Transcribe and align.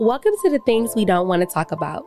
Welcome 0.00 0.32
to 0.42 0.50
the 0.50 0.58
things 0.66 0.96
we 0.96 1.04
don't 1.04 1.28
want 1.28 1.42
to 1.42 1.46
talk 1.46 1.70
about. 1.70 2.04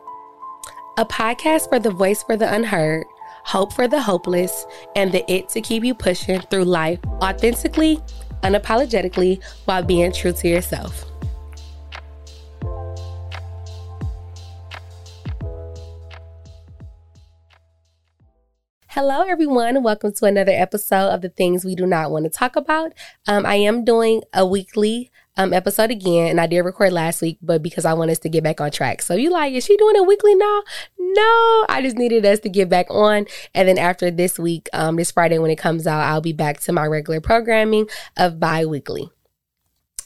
A 0.98 1.06
podcast 1.06 1.70
for 1.70 1.78
the 1.78 1.90
voice 1.90 2.22
for 2.22 2.36
the 2.36 2.52
unheard, 2.52 3.06
hope 3.44 3.72
for 3.72 3.88
the 3.88 3.98
hopeless, 3.98 4.66
and 4.94 5.10
the 5.10 5.24
it 5.32 5.48
to 5.48 5.62
keep 5.62 5.82
you 5.82 5.94
pushing 5.94 6.38
through 6.42 6.64
life 6.64 6.98
authentically, 7.22 7.98
unapologetically, 8.42 9.42
while 9.64 9.82
being 9.82 10.12
true 10.12 10.32
to 10.32 10.48
yourself. 10.48 11.06
Hello, 18.88 19.22
everyone. 19.22 19.82
Welcome 19.82 20.12
to 20.12 20.26
another 20.26 20.52
episode 20.52 21.08
of 21.08 21.22
the 21.22 21.30
things 21.30 21.64
we 21.64 21.74
do 21.74 21.86
not 21.86 22.10
want 22.10 22.26
to 22.26 22.30
talk 22.30 22.54
about. 22.54 22.92
Um, 23.26 23.46
I 23.46 23.54
am 23.54 23.82
doing 23.82 24.24
a 24.34 24.44
weekly 24.44 25.10
um, 25.38 25.52
episode 25.52 25.90
again, 25.90 26.28
and 26.28 26.40
I 26.40 26.46
did 26.46 26.60
record 26.62 26.92
last 26.92 27.22
week, 27.22 27.38
but 27.40 27.62
because 27.62 27.84
I 27.84 27.94
want 27.94 28.10
us 28.10 28.18
to 28.20 28.28
get 28.28 28.44
back 28.44 28.60
on 28.60 28.70
track. 28.70 29.00
So 29.00 29.14
you 29.14 29.30
like, 29.30 29.54
is 29.54 29.64
she 29.64 29.76
doing 29.76 29.96
it 29.96 30.06
weekly 30.06 30.34
now? 30.34 30.62
No, 30.98 31.66
I 31.68 31.80
just 31.80 31.96
needed 31.96 32.26
us 32.26 32.40
to 32.40 32.48
get 32.48 32.68
back 32.68 32.86
on. 32.90 33.24
And 33.54 33.68
then 33.68 33.78
after 33.78 34.10
this 34.10 34.38
week, 34.38 34.68
um, 34.72 34.96
this 34.96 35.12
Friday 35.12 35.38
when 35.38 35.50
it 35.50 35.56
comes 35.56 35.86
out, 35.86 36.00
I'll 36.00 36.20
be 36.20 36.32
back 36.32 36.60
to 36.60 36.72
my 36.72 36.86
regular 36.86 37.20
programming 37.20 37.88
of 38.16 38.40
bi-weekly. 38.40 39.10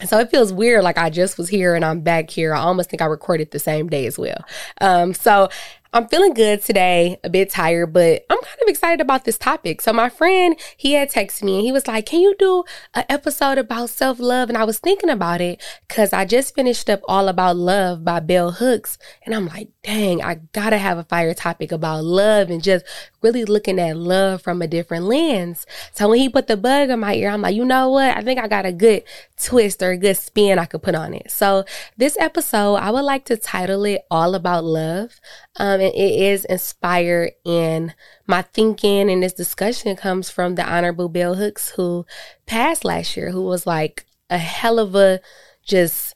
So 0.05 0.19
it 0.19 0.31
feels 0.31 0.53
weird, 0.53 0.85
like 0.85 0.99
I 0.99 1.11
just 1.11 1.39
was 1.39 1.49
here 1.49 1.75
and 1.75 1.85
I'm 1.85 2.01
back 2.01 2.29
here. 2.29 2.55
I 2.55 2.61
almost 2.61 2.91
think 2.91 3.01
I 3.01 3.07
recorded 3.07 3.53
the 3.53 3.59
same 3.59 3.89
day 3.89 4.07
as 4.07 4.19
well. 4.19 4.45
Um, 4.81 5.15
so 5.15 5.49
I'm 5.95 6.09
feeling 6.09 6.33
good 6.33 6.63
today, 6.63 7.19
a 7.23 7.29
bit 7.29 7.51
tired, 7.51 7.93
but 7.93 8.25
I'm 8.31 8.39
kind 8.41 8.63
of 8.63 8.69
excited 8.69 9.03
about 9.03 9.27
this 9.27 9.37
topic. 9.37 9.83
So 9.83 9.93
my 9.93 10.09
friend, 10.09 10.57
he 10.75 10.95
had 10.95 11.11
texted 11.11 11.43
me 11.43 11.57
and 11.57 11.67
he 11.67 11.71
was 11.71 11.87
like, 11.87 12.07
"Can 12.07 12.21
you 12.21 12.35
do 12.39 12.65
an 12.95 13.05
episode 13.11 13.59
about 13.59 13.91
self-love?" 13.91 14.49
And 14.49 14.57
I 14.57 14.65
was 14.65 14.79
thinking 14.79 15.11
about 15.11 15.43
it 15.43 15.61
cuz 15.91 16.15
I 16.15 16.25
just 16.25 16.55
finished 16.55 16.89
up 16.89 17.01
All 17.07 17.29
About 17.29 17.57
Love 17.57 18.07
by 18.07 18.21
Bell 18.21 18.53
Hooks, 18.53 18.97
and 19.27 19.35
I'm 19.35 19.47
like, 19.49 19.69
"Dang, 19.83 20.23
I 20.23 20.37
got 20.53 20.71
to 20.71 20.79
have 20.79 20.97
a 20.97 21.05
fire 21.05 21.35
topic 21.35 21.71
about 21.73 22.05
love 22.05 22.49
and 22.49 22.63
just 22.63 22.87
really 23.21 23.45
looking 23.45 23.79
at 23.79 23.97
love 23.99 24.41
from 24.41 24.63
a 24.63 24.67
different 24.67 25.05
lens." 25.05 25.67
So 25.93 26.09
when 26.09 26.21
he 26.21 26.31
put 26.31 26.47
the 26.47 26.57
bug 26.57 26.89
in 26.89 27.01
my 27.01 27.15
ear, 27.17 27.29
I'm 27.29 27.43
like, 27.43 27.55
"You 27.55 27.67
know 27.67 27.91
what? 27.91 28.17
I 28.17 28.23
think 28.23 28.41
I 28.41 28.49
got 28.49 28.65
a 28.65 28.73
good 28.73 29.03
twist 29.37 29.83
or 29.83 29.91
a 29.91 29.99
good 29.99 30.17
spin 30.17 30.59
I 30.59 30.65
could 30.65 30.83
put 30.83 30.95
on 30.95 31.13
it." 31.13 31.31
So 31.31 31.67
this 31.99 32.17
episode, 32.19 32.77
I 32.77 32.91
would 32.91 33.05
like 33.05 33.27
to 33.27 33.37
title 33.37 33.85
it 33.85 34.07
All 34.11 34.35
About 34.35 34.65
Love. 34.65 35.21
Um, 35.57 35.81
and 35.81 35.95
it 35.95 36.21
is 36.21 36.45
inspired 36.47 37.33
in 37.45 37.93
my 38.27 38.43
thinking 38.43 39.11
and 39.11 39.23
this 39.23 39.35
discussion 39.35 39.97
comes 39.97 40.31
from 40.31 40.55
the 40.55 40.65
Honorable 40.65 41.09
Bell 41.09 41.35
Hooks, 41.35 41.71
who 41.71 42.07
passed 42.47 42.85
last 42.85 43.17
year, 43.17 43.31
who 43.31 43.43
was 43.43 43.67
like 43.67 44.07
a 44.31 44.39
hell 44.39 44.79
of 44.79 44.95
a 44.95 45.21
just 45.63 46.15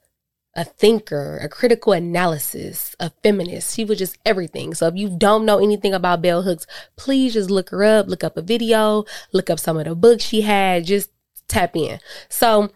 a 0.56 0.65
thinker, 0.65 1.39
a 1.43 1.51
critical 1.51 1.93
analysis, 1.93 2.97
a 2.98 3.11
feminist. 3.23 3.77
She 3.77 3.84
was 3.84 3.98
just 3.98 4.17
everything. 4.25 4.73
So 4.73 4.87
if 4.87 4.97
you 4.97 5.15
don't 5.17 5.45
know 5.45 5.59
anything 5.59 5.93
about 5.93 6.23
Bell 6.23 6.43
Hooks, 6.43 6.67
please 6.97 7.34
just 7.34 7.50
look 7.50 7.69
her 7.69 7.84
up, 7.84 8.09
look 8.09 8.25
up 8.25 8.39
a 8.39 8.43
video, 8.43 9.05
look 9.33 9.50
up 9.50 9.61
some 9.61 9.77
of 9.77 9.84
the 9.84 9.95
books 9.95 10.25
she 10.25 10.41
had, 10.41 10.87
just 10.87 11.11
tap 11.47 11.77
in. 11.77 12.00
So 12.31 12.71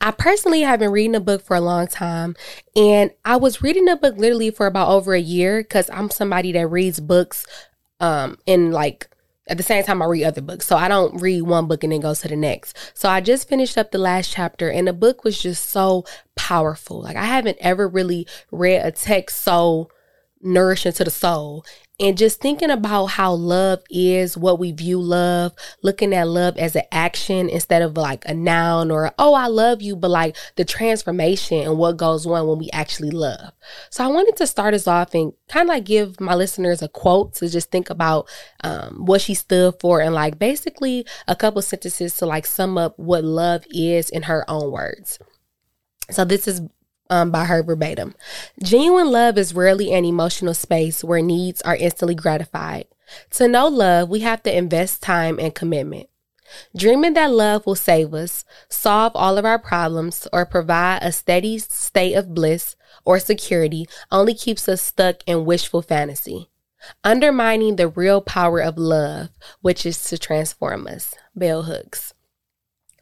I 0.00 0.10
personally 0.12 0.62
have 0.62 0.80
been 0.80 0.92
reading 0.92 1.14
a 1.14 1.20
book 1.20 1.42
for 1.42 1.56
a 1.56 1.60
long 1.60 1.86
time, 1.86 2.36
and 2.76 3.10
I 3.24 3.36
was 3.36 3.62
reading 3.62 3.84
the 3.84 3.96
book 3.96 4.16
literally 4.16 4.50
for 4.50 4.66
about 4.66 4.88
over 4.88 5.14
a 5.14 5.20
year 5.20 5.62
because 5.62 5.90
I'm 5.90 6.10
somebody 6.10 6.52
that 6.52 6.66
reads 6.68 7.00
books 7.00 7.46
um 8.00 8.36
in 8.46 8.72
like 8.72 9.08
at 9.48 9.56
the 9.56 9.62
same 9.62 9.82
time 9.84 10.00
I 10.02 10.06
read 10.06 10.24
other 10.24 10.40
books. 10.40 10.66
So 10.66 10.76
I 10.76 10.88
don't 10.88 11.20
read 11.20 11.42
one 11.42 11.66
book 11.66 11.82
and 11.82 11.92
then 11.92 12.00
go 12.00 12.14
to 12.14 12.28
the 12.28 12.36
next. 12.36 12.76
So 12.94 13.08
I 13.08 13.20
just 13.20 13.48
finished 13.48 13.76
up 13.76 13.90
the 13.90 13.98
last 13.98 14.30
chapter 14.32 14.70
and 14.70 14.86
the 14.86 14.92
book 14.92 15.24
was 15.24 15.40
just 15.40 15.70
so 15.70 16.04
powerful. 16.36 17.02
Like 17.02 17.16
I 17.16 17.24
haven't 17.24 17.58
ever 17.60 17.88
really 17.88 18.26
read 18.50 18.86
a 18.86 18.92
text 18.92 19.42
so 19.42 19.88
nourishing 20.42 20.92
to 20.92 21.04
the 21.04 21.10
soul 21.10 21.64
and 22.00 22.18
just 22.18 22.40
thinking 22.40 22.70
about 22.70 23.06
how 23.06 23.32
love 23.32 23.80
is, 23.88 24.36
what 24.36 24.58
we 24.58 24.72
view 24.72 25.00
love, 25.00 25.52
looking 25.82 26.12
at 26.12 26.26
love 26.26 26.56
as 26.56 26.74
an 26.74 26.82
action 26.90 27.48
instead 27.48 27.80
of 27.80 27.96
like 27.96 28.24
a 28.26 28.34
noun 28.34 28.90
or, 28.90 29.12
oh, 29.18 29.34
I 29.34 29.46
love 29.46 29.82
you, 29.82 29.94
but 29.94 30.10
like 30.10 30.36
the 30.56 30.64
transformation 30.64 31.58
and 31.58 31.78
what 31.78 31.96
goes 31.96 32.26
on 32.26 32.48
when 32.48 32.58
we 32.58 32.70
actually 32.72 33.10
love. 33.10 33.52
So 33.90 34.04
I 34.04 34.08
wanted 34.08 34.36
to 34.38 34.48
start 34.48 34.74
us 34.74 34.88
off 34.88 35.14
and 35.14 35.32
kind 35.48 35.68
of 35.68 35.68
like 35.68 35.84
give 35.84 36.20
my 36.20 36.34
listeners 36.34 36.82
a 36.82 36.88
quote 36.88 37.34
to 37.34 37.48
just 37.48 37.70
think 37.70 37.88
about 37.88 38.28
um, 38.64 39.04
what 39.04 39.20
she 39.20 39.34
stood 39.34 39.74
for 39.78 40.00
and 40.00 40.14
like 40.14 40.40
basically 40.40 41.06
a 41.28 41.36
couple 41.36 41.62
sentences 41.62 42.16
to 42.16 42.26
like 42.26 42.46
sum 42.46 42.78
up 42.78 42.98
what 42.98 43.22
love 43.22 43.64
is 43.70 44.10
in 44.10 44.22
her 44.22 44.44
own 44.50 44.72
words. 44.72 45.20
So 46.10 46.24
this 46.24 46.48
is 46.48 46.62
um, 47.12 47.30
by 47.30 47.44
her 47.44 47.62
verbatim. 47.62 48.14
Genuine 48.62 49.10
love 49.10 49.36
is 49.36 49.54
rarely 49.54 49.92
an 49.92 50.06
emotional 50.06 50.54
space 50.54 51.04
where 51.04 51.20
needs 51.20 51.60
are 51.60 51.76
instantly 51.76 52.14
gratified. 52.14 52.86
To 53.32 53.46
know 53.46 53.68
love, 53.68 54.08
we 54.08 54.20
have 54.20 54.42
to 54.44 54.56
invest 54.56 55.02
time 55.02 55.38
and 55.38 55.54
commitment. 55.54 56.08
Dreaming 56.74 57.12
that 57.12 57.30
love 57.30 57.66
will 57.66 57.74
save 57.74 58.14
us, 58.14 58.46
solve 58.70 59.12
all 59.14 59.36
of 59.36 59.44
our 59.44 59.58
problems, 59.58 60.26
or 60.32 60.46
provide 60.46 61.00
a 61.02 61.12
steady 61.12 61.58
state 61.58 62.14
of 62.14 62.34
bliss 62.34 62.76
or 63.04 63.18
security 63.18 63.86
only 64.10 64.32
keeps 64.32 64.66
us 64.66 64.80
stuck 64.80 65.16
in 65.26 65.44
wishful 65.44 65.82
fantasy, 65.82 66.48
undermining 67.04 67.76
the 67.76 67.88
real 67.88 68.22
power 68.22 68.60
of 68.60 68.78
love, 68.78 69.28
which 69.60 69.84
is 69.84 70.02
to 70.04 70.16
transform 70.16 70.86
us. 70.86 71.14
Bell 71.34 71.64
Hooks. 71.64 72.14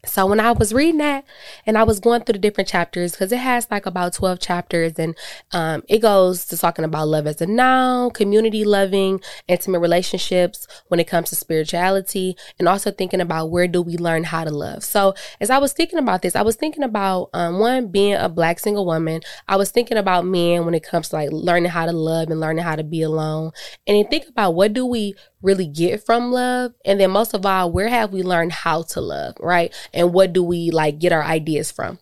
So 0.07 0.27
when 0.27 0.41
I 0.41 0.53
was 0.53 0.73
reading 0.73 0.99
that 0.99 1.25
and 1.67 1.77
I 1.77 1.83
was 1.83 2.01
going 2.01 2.23
through 2.23 2.35
the 2.35 2.39
different 2.39 2.69
chapters, 2.69 3.13
because 3.13 3.33
it 3.33 3.39
has 3.39 3.67
like 3.71 3.85
about 3.85 4.15
12 4.15 4.41
chapters 4.41 4.95
and 4.99 5.15
um, 5.53 5.83
it 5.89 5.99
goes 5.99 6.47
to 6.47 6.57
talking 6.57 6.85
about 6.85 7.09
love 7.09 7.27
as 7.27 7.41
a 7.43 7.47
noun, 7.47 8.11
community 8.13 8.65
loving, 8.65 9.21
intimate 9.47 9.81
relationships 9.81 10.67
when 10.89 11.01
it 11.01 11.07
comes 11.07 11.29
to 11.31 11.37
spirituality, 11.37 12.37
and 12.59 12.67
also 12.67 12.91
thinking 12.91 13.21
about 13.21 13.51
where 13.51 13.69
do 13.69 13.83
we 13.83 13.99
learn 13.99 14.25
how 14.25 14.45
to 14.45 14.51
love. 14.51 14.83
So 14.85 15.15
as 15.41 15.51
I 15.51 15.59
was 15.59 15.73
thinking 15.75 15.99
about 15.99 16.23
this, 16.23 16.35
I 16.35 16.43
was 16.43 16.57
thinking 16.57 16.83
about 16.83 17.29
um, 17.35 17.59
one, 17.59 17.89
being 17.89 18.15
a 18.15 18.29
black 18.29 18.59
single 18.59 18.87
woman. 18.87 19.21
I 19.49 19.57
was 19.57 19.71
thinking 19.71 19.99
about 19.99 20.25
men 20.25 20.65
when 20.65 20.75
it 20.75 20.83
comes 20.83 21.11
to 21.11 21.17
like 21.17 21.31
learning 21.31 21.71
how 21.71 21.85
to 21.85 21.93
love 21.93 22.31
and 22.31 22.41
learning 22.41 22.65
how 22.65 22.77
to 22.77 22.85
be 22.85 23.03
alone. 23.03 23.53
And 23.87 23.97
then 23.97 24.09
think 24.09 24.29
about 24.29 24.55
what 24.55 24.73
do 24.73 24.87
we 24.87 25.15
really 25.43 25.67
get 25.67 26.05
from 26.05 26.33
love? 26.33 26.73
And 26.85 27.01
then 27.01 27.11
most 27.11 27.35
of 27.35 27.47
all, 27.47 27.71
where 27.71 27.89
have 27.89 28.13
we 28.13 28.23
learned 28.23 28.53
how 28.53 28.83
to 28.83 29.01
love, 29.01 29.35
right? 29.41 29.75
And 29.93 30.13
what 30.13 30.33
do 30.33 30.43
we 30.43 30.71
like 30.71 30.99
get 30.99 31.13
our 31.13 31.23
ideas 31.23 31.71
from? 31.71 31.99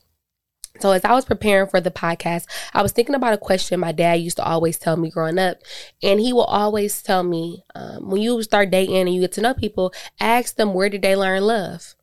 So 0.81 0.93
as 0.93 1.05
I 1.05 1.13
was 1.13 1.25
preparing 1.25 1.69
for 1.69 1.81
the 1.81 1.91
podcast, 1.91 2.47
I 2.73 2.83
was 2.83 2.93
thinking 2.93 3.15
about 3.15 3.35
a 3.35 3.39
question 3.39 3.81
my 3.81 3.93
dad 3.93 4.21
used 4.21 4.37
to 4.37 4.45
always 4.45 4.79
tell 4.79 4.97
me 4.97 5.11
growing 5.11 5.39
up, 5.39 5.59
and 6.03 6.21
he 6.21 6.33
will 6.33 6.45
always 6.45 7.03
tell 7.03 7.23
me 7.23 7.65
um, 7.75 8.11
when 8.11 8.23
you 8.23 8.43
start 8.43 8.71
dating 8.71 8.97
and 8.97 9.13
you 9.15 9.21
get 9.21 9.33
to 9.33 9.41
know 9.41 9.55
people, 9.55 9.93
ask 10.21 10.57
them 10.57 10.75
where 10.75 10.89
did 10.89 11.03
they 11.03 11.17
learn 11.17 11.43
love. 11.43 11.95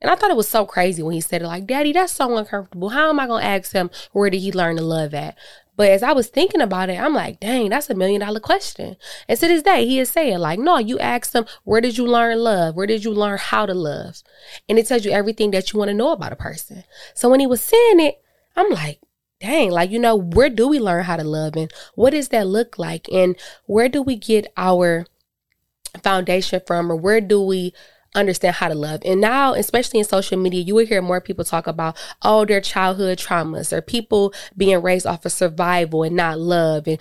And 0.00 0.10
I 0.10 0.14
thought 0.14 0.30
it 0.30 0.36
was 0.36 0.48
so 0.48 0.66
crazy 0.66 1.02
when 1.02 1.14
he 1.14 1.20
said 1.20 1.40
it, 1.40 1.46
like, 1.46 1.66
Daddy, 1.66 1.92
that's 1.92 2.12
so 2.12 2.36
uncomfortable. 2.36 2.90
How 2.90 3.08
am 3.08 3.20
I 3.20 3.26
gonna 3.26 3.44
ask 3.44 3.72
him 3.72 3.90
where 4.12 4.28
did 4.28 4.40
he 4.40 4.52
learn 4.52 4.76
to 4.76 4.82
love 4.82 5.14
at? 5.14 5.36
But 5.76 5.90
as 5.90 6.02
I 6.02 6.12
was 6.12 6.28
thinking 6.28 6.62
about 6.62 6.88
it, 6.88 6.98
I'm 6.98 7.14
like, 7.14 7.38
dang, 7.38 7.68
that's 7.68 7.90
a 7.90 7.94
million 7.94 8.20
dollar 8.20 8.40
question. 8.40 8.96
And 9.28 9.38
to 9.38 9.46
this 9.46 9.62
day, 9.62 9.86
he 9.86 9.98
is 9.98 10.10
saying, 10.10 10.38
like, 10.38 10.58
no, 10.58 10.78
you 10.78 10.98
ask 10.98 11.32
them, 11.32 11.44
where 11.64 11.82
did 11.82 11.98
you 11.98 12.06
learn 12.06 12.38
love? 12.38 12.74
Where 12.74 12.86
did 12.86 13.04
you 13.04 13.12
learn 13.12 13.38
how 13.38 13.66
to 13.66 13.74
love? 13.74 14.22
And 14.68 14.78
it 14.78 14.86
tells 14.86 15.04
you 15.04 15.10
everything 15.10 15.50
that 15.50 15.72
you 15.72 15.78
want 15.78 15.90
to 15.90 15.94
know 15.94 16.12
about 16.12 16.32
a 16.32 16.36
person. 16.36 16.84
So 17.14 17.28
when 17.28 17.40
he 17.40 17.46
was 17.46 17.60
saying 17.60 18.00
it, 18.00 18.22
I'm 18.56 18.70
like, 18.70 19.00
dang, 19.38 19.70
like, 19.70 19.90
you 19.90 19.98
know, 19.98 20.16
where 20.16 20.48
do 20.48 20.66
we 20.66 20.80
learn 20.80 21.04
how 21.04 21.16
to 21.16 21.24
love? 21.24 21.56
And 21.56 21.70
what 21.94 22.10
does 22.10 22.28
that 22.28 22.46
look 22.46 22.78
like? 22.78 23.06
And 23.12 23.36
where 23.66 23.90
do 23.90 24.00
we 24.00 24.16
get 24.16 24.50
our 24.56 25.06
foundation 26.02 26.62
from? 26.66 26.90
Or 26.90 26.96
where 26.96 27.20
do 27.20 27.40
we 27.40 27.74
understand 28.16 28.56
how 28.56 28.68
to 28.68 28.74
love. 28.74 29.02
And 29.04 29.20
now, 29.20 29.54
especially 29.54 30.00
in 30.00 30.04
social 30.04 30.38
media, 30.38 30.62
you 30.62 30.74
will 30.74 30.86
hear 30.86 31.02
more 31.02 31.20
people 31.20 31.44
talk 31.44 31.66
about, 31.66 31.96
oh, 32.22 32.44
their 32.44 32.60
childhood 32.60 33.18
traumas 33.18 33.72
or 33.72 33.80
people 33.80 34.32
being 34.56 34.80
raised 34.82 35.06
off 35.06 35.24
of 35.24 35.32
survival 35.32 36.02
and 36.02 36.16
not 36.16 36.38
love 36.38 36.86
and 36.86 37.00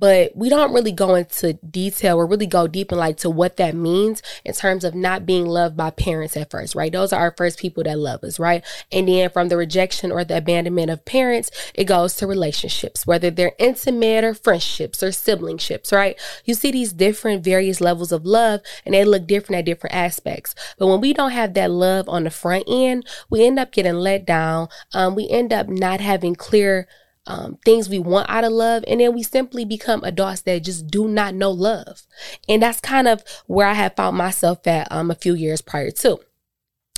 but 0.00 0.34
we 0.34 0.48
don't 0.48 0.72
really 0.72 0.92
go 0.92 1.14
into 1.14 1.52
detail 1.52 2.16
or 2.16 2.26
really 2.26 2.46
go 2.46 2.66
deep 2.66 2.90
in 2.90 2.98
like 2.98 3.18
to 3.18 3.30
what 3.30 3.58
that 3.58 3.74
means 3.74 4.22
in 4.44 4.54
terms 4.54 4.82
of 4.82 4.94
not 4.94 5.26
being 5.26 5.46
loved 5.46 5.76
by 5.76 5.90
parents 5.90 6.36
at 6.36 6.50
first, 6.50 6.74
right? 6.74 6.90
Those 6.90 7.12
are 7.12 7.20
our 7.20 7.34
first 7.36 7.58
people 7.58 7.84
that 7.84 7.98
love 7.98 8.24
us, 8.24 8.40
right? 8.40 8.64
And 8.90 9.06
then 9.06 9.28
from 9.28 9.48
the 9.48 9.58
rejection 9.58 10.10
or 10.10 10.24
the 10.24 10.38
abandonment 10.38 10.90
of 10.90 11.04
parents, 11.04 11.50
it 11.74 11.84
goes 11.84 12.16
to 12.16 12.26
relationships, 12.26 13.06
whether 13.06 13.30
they're 13.30 13.52
intimate 13.58 14.24
or 14.24 14.32
friendships 14.32 15.02
or 15.02 15.08
siblingships, 15.08 15.92
right? 15.92 16.18
You 16.46 16.54
see 16.54 16.72
these 16.72 16.94
different 16.94 17.44
various 17.44 17.80
levels 17.80 18.10
of 18.10 18.24
love 18.24 18.60
and 18.86 18.94
they 18.94 19.04
look 19.04 19.26
different 19.26 19.58
at 19.58 19.66
different 19.66 19.94
aspects. 19.94 20.54
But 20.78 20.86
when 20.86 21.02
we 21.02 21.12
don't 21.12 21.32
have 21.32 21.52
that 21.54 21.70
love 21.70 22.08
on 22.08 22.24
the 22.24 22.30
front 22.30 22.64
end, 22.66 23.06
we 23.28 23.46
end 23.46 23.58
up 23.58 23.70
getting 23.70 23.94
let 23.94 24.24
down. 24.24 24.68
Um, 24.94 25.14
we 25.14 25.28
end 25.28 25.52
up 25.52 25.68
not 25.68 26.00
having 26.00 26.34
clear 26.34 26.88
um, 27.26 27.58
things 27.64 27.88
we 27.88 27.98
want 27.98 28.28
out 28.28 28.44
of 28.44 28.52
love. 28.52 28.84
And 28.86 29.00
then 29.00 29.14
we 29.14 29.22
simply 29.22 29.64
become 29.64 30.02
adults 30.04 30.42
that 30.42 30.64
just 30.64 30.88
do 30.88 31.08
not 31.08 31.34
know 31.34 31.50
love. 31.50 32.02
And 32.48 32.62
that's 32.62 32.80
kind 32.80 33.08
of 33.08 33.22
where 33.46 33.66
I 33.66 33.74
have 33.74 33.96
found 33.96 34.16
myself 34.16 34.66
at 34.66 34.88
um, 34.90 35.10
a 35.10 35.14
few 35.14 35.34
years 35.34 35.60
prior 35.60 35.90
to. 35.90 36.20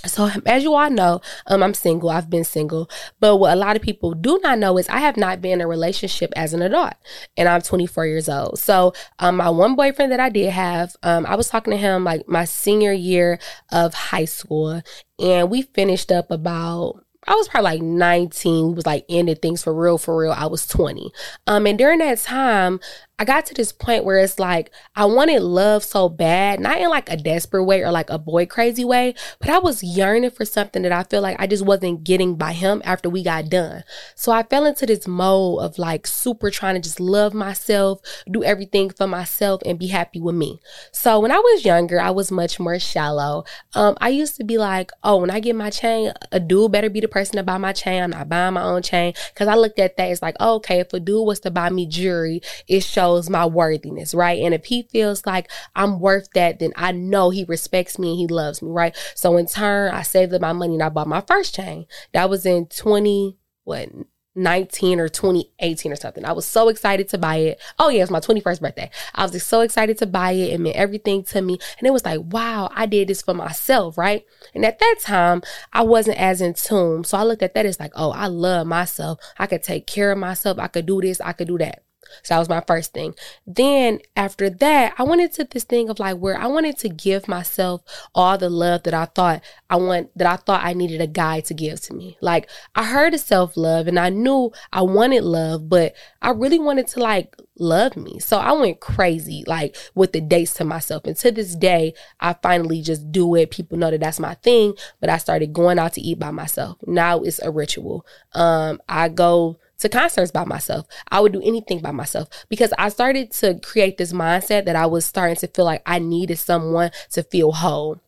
So, 0.04 0.28
as 0.46 0.64
you 0.64 0.74
all 0.74 0.90
know, 0.90 1.20
um, 1.46 1.62
I'm 1.62 1.74
single. 1.74 2.10
I've 2.10 2.28
been 2.28 2.44
single. 2.44 2.90
But 3.20 3.36
what 3.36 3.52
a 3.52 3.56
lot 3.56 3.76
of 3.76 3.82
people 3.82 4.14
do 4.14 4.40
not 4.42 4.58
know 4.58 4.76
is 4.78 4.88
I 4.88 4.98
have 4.98 5.16
not 5.16 5.40
been 5.40 5.52
in 5.52 5.60
a 5.60 5.66
relationship 5.68 6.32
as 6.34 6.52
an 6.52 6.62
adult, 6.62 6.94
and 7.36 7.48
I'm 7.48 7.62
24 7.62 8.06
years 8.06 8.28
old. 8.28 8.58
So, 8.58 8.94
um, 9.20 9.36
my 9.36 9.48
one 9.48 9.76
boyfriend 9.76 10.10
that 10.10 10.18
I 10.18 10.28
did 10.28 10.50
have, 10.50 10.96
um, 11.04 11.24
I 11.26 11.36
was 11.36 11.48
talking 11.48 11.70
to 11.70 11.76
him 11.76 12.02
like 12.02 12.26
my 12.26 12.44
senior 12.44 12.92
year 12.92 13.38
of 13.70 13.94
high 13.94 14.24
school, 14.24 14.82
and 15.20 15.50
we 15.50 15.62
finished 15.62 16.10
up 16.10 16.32
about 16.32 17.04
I 17.26 17.34
was 17.34 17.48
probably 17.48 17.70
like 17.72 17.82
19. 17.82 18.68
We 18.68 18.74
was 18.74 18.86
like 18.86 19.04
ending 19.08 19.36
things 19.36 19.62
for 19.62 19.72
real, 19.72 19.98
for 19.98 20.16
real. 20.16 20.32
I 20.32 20.46
was 20.46 20.66
20. 20.66 21.12
Um, 21.46 21.66
and 21.66 21.78
during 21.78 22.00
that 22.00 22.18
time, 22.18 22.80
I 23.18 23.24
got 23.24 23.46
to 23.46 23.54
this 23.54 23.70
point 23.70 24.04
where 24.04 24.18
it's 24.18 24.38
like 24.38 24.72
I 24.96 25.04
wanted 25.04 25.42
love 25.42 25.84
so 25.84 26.08
bad, 26.08 26.58
not 26.58 26.80
in 26.80 26.88
like 26.88 27.10
a 27.10 27.16
desperate 27.16 27.64
way 27.64 27.82
or 27.82 27.92
like 27.92 28.10
a 28.10 28.18
boy 28.18 28.46
crazy 28.46 28.84
way, 28.84 29.14
but 29.38 29.48
I 29.48 29.58
was 29.58 29.82
yearning 29.82 30.30
for 30.30 30.44
something 30.44 30.82
that 30.82 30.92
I 30.92 31.04
feel 31.04 31.20
like 31.20 31.36
I 31.38 31.46
just 31.46 31.64
wasn't 31.64 32.04
getting 32.04 32.34
by 32.36 32.52
him 32.52 32.82
after 32.84 33.08
we 33.08 33.22
got 33.22 33.48
done. 33.48 33.84
So 34.16 34.32
I 34.32 34.42
fell 34.42 34.64
into 34.64 34.86
this 34.86 35.06
mode 35.06 35.60
of 35.60 35.78
like 35.78 36.06
super 36.06 36.50
trying 36.50 36.74
to 36.74 36.80
just 36.80 36.98
love 36.98 37.32
myself, 37.32 38.00
do 38.28 38.42
everything 38.42 38.90
for 38.90 39.06
myself, 39.06 39.60
and 39.64 39.78
be 39.78 39.88
happy 39.88 40.18
with 40.18 40.34
me. 40.34 40.58
So 40.90 41.20
when 41.20 41.30
I 41.30 41.38
was 41.38 41.64
younger, 41.64 42.00
I 42.00 42.10
was 42.10 42.32
much 42.32 42.58
more 42.58 42.78
shallow. 42.78 43.44
Um, 43.74 43.96
I 44.00 44.08
used 44.08 44.36
to 44.38 44.44
be 44.44 44.58
like, 44.58 44.90
oh, 45.04 45.18
when 45.18 45.30
I 45.30 45.38
get 45.38 45.54
my 45.54 45.70
chain, 45.70 46.12
a 46.32 46.40
dude 46.40 46.72
better 46.72 46.90
be 46.90 47.00
the 47.00 47.08
person 47.08 47.36
to 47.36 47.44
buy 47.44 47.58
my 47.58 47.72
chain. 47.72 48.02
I'm 48.02 48.10
not 48.10 48.28
buying 48.28 48.54
my 48.54 48.62
own 48.62 48.82
chain 48.82 49.12
because 49.32 49.48
I 49.48 49.54
looked 49.54 49.78
at 49.78 49.96
that. 49.98 50.10
It's 50.10 50.22
like, 50.22 50.36
oh, 50.40 50.54
okay, 50.56 50.80
if 50.80 50.92
a 50.92 50.98
dude 50.98 51.26
was 51.26 51.40
to 51.40 51.50
buy 51.50 51.70
me 51.70 51.86
jewelry, 51.86 52.40
it 52.66 52.80
shows 52.80 53.01
shows 53.02 53.28
my 53.28 53.44
worthiness, 53.44 54.14
right? 54.14 54.40
And 54.42 54.54
if 54.54 54.66
he 54.66 54.84
feels 54.84 55.26
like 55.26 55.50
I'm 55.74 55.98
worth 55.98 56.28
that, 56.34 56.60
then 56.60 56.72
I 56.76 56.92
know 56.92 57.30
he 57.30 57.44
respects 57.44 57.98
me 57.98 58.10
and 58.10 58.18
he 58.18 58.26
loves 58.28 58.62
me, 58.62 58.70
right? 58.70 58.96
So 59.16 59.36
in 59.36 59.46
turn, 59.46 59.92
I 59.92 60.02
saved 60.02 60.32
up 60.32 60.40
my 60.40 60.52
money 60.52 60.74
and 60.74 60.82
I 60.82 60.88
bought 60.88 61.08
my 61.08 61.20
first 61.20 61.52
chain. 61.54 61.86
That 62.12 62.30
was 62.30 62.46
in 62.46 62.66
20, 62.66 63.36
what, 63.64 63.88
19 64.36 65.00
or 65.00 65.08
2018 65.08 65.90
or 65.90 65.96
something. 65.96 66.24
I 66.24 66.30
was 66.30 66.46
so 66.46 66.68
excited 66.68 67.08
to 67.08 67.18
buy 67.18 67.36
it. 67.36 67.60
Oh, 67.80 67.88
yeah, 67.88 67.98
it 67.98 68.02
was 68.02 68.10
my 68.12 68.20
21st 68.20 68.60
birthday. 68.60 68.90
I 69.16 69.26
was 69.26 69.42
so 69.42 69.62
excited 69.62 69.98
to 69.98 70.06
buy 70.06 70.30
it. 70.30 70.52
It 70.52 70.60
meant 70.60 70.76
everything 70.76 71.24
to 71.24 71.42
me. 71.42 71.58
And 71.78 71.86
it 71.88 71.92
was 71.92 72.04
like, 72.04 72.20
wow, 72.22 72.70
I 72.72 72.86
did 72.86 73.08
this 73.08 73.20
for 73.20 73.34
myself, 73.34 73.98
right? 73.98 74.24
And 74.54 74.64
at 74.64 74.78
that 74.78 74.96
time, 75.00 75.42
I 75.72 75.82
wasn't 75.82 76.20
as 76.20 76.40
in 76.40 76.54
tune. 76.54 77.02
So 77.02 77.18
I 77.18 77.24
looked 77.24 77.42
at 77.42 77.54
that 77.54 77.66
as 77.66 77.80
like, 77.80 77.92
oh, 77.96 78.12
I 78.12 78.28
love 78.28 78.68
myself. 78.68 79.18
I 79.38 79.46
could 79.46 79.64
take 79.64 79.88
care 79.88 80.12
of 80.12 80.18
myself. 80.18 80.60
I 80.60 80.68
could 80.68 80.86
do 80.86 81.00
this. 81.00 81.20
I 81.20 81.32
could 81.32 81.48
do 81.48 81.58
that. 81.58 81.82
So 82.22 82.34
that 82.34 82.38
was 82.38 82.48
my 82.48 82.62
first 82.66 82.92
thing. 82.92 83.14
Then 83.46 84.00
after 84.16 84.50
that, 84.50 84.94
I 84.98 85.02
went 85.02 85.20
into 85.20 85.44
this 85.44 85.64
thing 85.64 85.88
of 85.88 85.98
like 85.98 86.16
where 86.18 86.38
I 86.38 86.46
wanted 86.46 86.78
to 86.78 86.88
give 86.88 87.28
myself 87.28 87.82
all 88.14 88.38
the 88.38 88.50
love 88.50 88.82
that 88.84 88.94
I 88.94 89.06
thought 89.06 89.42
I 89.70 89.76
want 89.76 90.10
that 90.16 90.26
I 90.26 90.36
thought 90.36 90.64
I 90.64 90.72
needed 90.72 91.00
a 91.00 91.06
guy 91.06 91.40
to 91.40 91.54
give 91.54 91.80
to 91.82 91.94
me. 91.94 92.16
Like 92.20 92.48
I 92.74 92.84
heard 92.84 93.14
of 93.14 93.20
self-love 93.20 93.86
and 93.86 93.98
I 93.98 94.10
knew 94.10 94.52
I 94.72 94.82
wanted 94.82 95.24
love, 95.24 95.68
but 95.68 95.94
I 96.20 96.30
really 96.30 96.58
wanted 96.58 96.86
to 96.88 97.00
like 97.00 97.36
love 97.58 97.96
me. 97.96 98.18
So 98.18 98.38
I 98.38 98.52
went 98.52 98.80
crazy 98.80 99.44
like 99.46 99.76
with 99.94 100.12
the 100.12 100.20
dates 100.20 100.54
to 100.54 100.64
myself. 100.64 101.04
And 101.04 101.16
to 101.18 101.30
this 101.30 101.54
day, 101.54 101.94
I 102.20 102.34
finally 102.34 102.82
just 102.82 103.10
do 103.12 103.34
it. 103.34 103.50
People 103.50 103.78
know 103.78 103.90
that 103.90 104.00
that's 104.00 104.20
my 104.20 104.34
thing, 104.34 104.74
but 105.00 105.10
I 105.10 105.18
started 105.18 105.52
going 105.52 105.78
out 105.78 105.94
to 105.94 106.00
eat 106.00 106.18
by 106.18 106.30
myself. 106.30 106.78
Now 106.86 107.20
it's 107.20 107.38
a 107.40 107.50
ritual. 107.50 108.06
Um 108.34 108.80
I 108.88 109.08
go 109.08 109.58
to 109.82 109.88
concerts 109.88 110.30
by 110.30 110.44
myself. 110.44 110.86
I 111.10 111.20
would 111.20 111.32
do 111.32 111.42
anything 111.42 111.80
by 111.80 111.90
myself 111.90 112.28
because 112.48 112.72
I 112.78 112.88
started 112.88 113.30
to 113.32 113.58
create 113.60 113.98
this 113.98 114.12
mindset 114.12 114.64
that 114.64 114.76
I 114.76 114.86
was 114.86 115.04
starting 115.04 115.36
to 115.36 115.48
feel 115.48 115.64
like 115.64 115.82
I 115.86 115.98
needed 115.98 116.38
someone 116.38 116.90
to 117.10 117.22
feel 117.22 117.52
whole. 117.52 118.00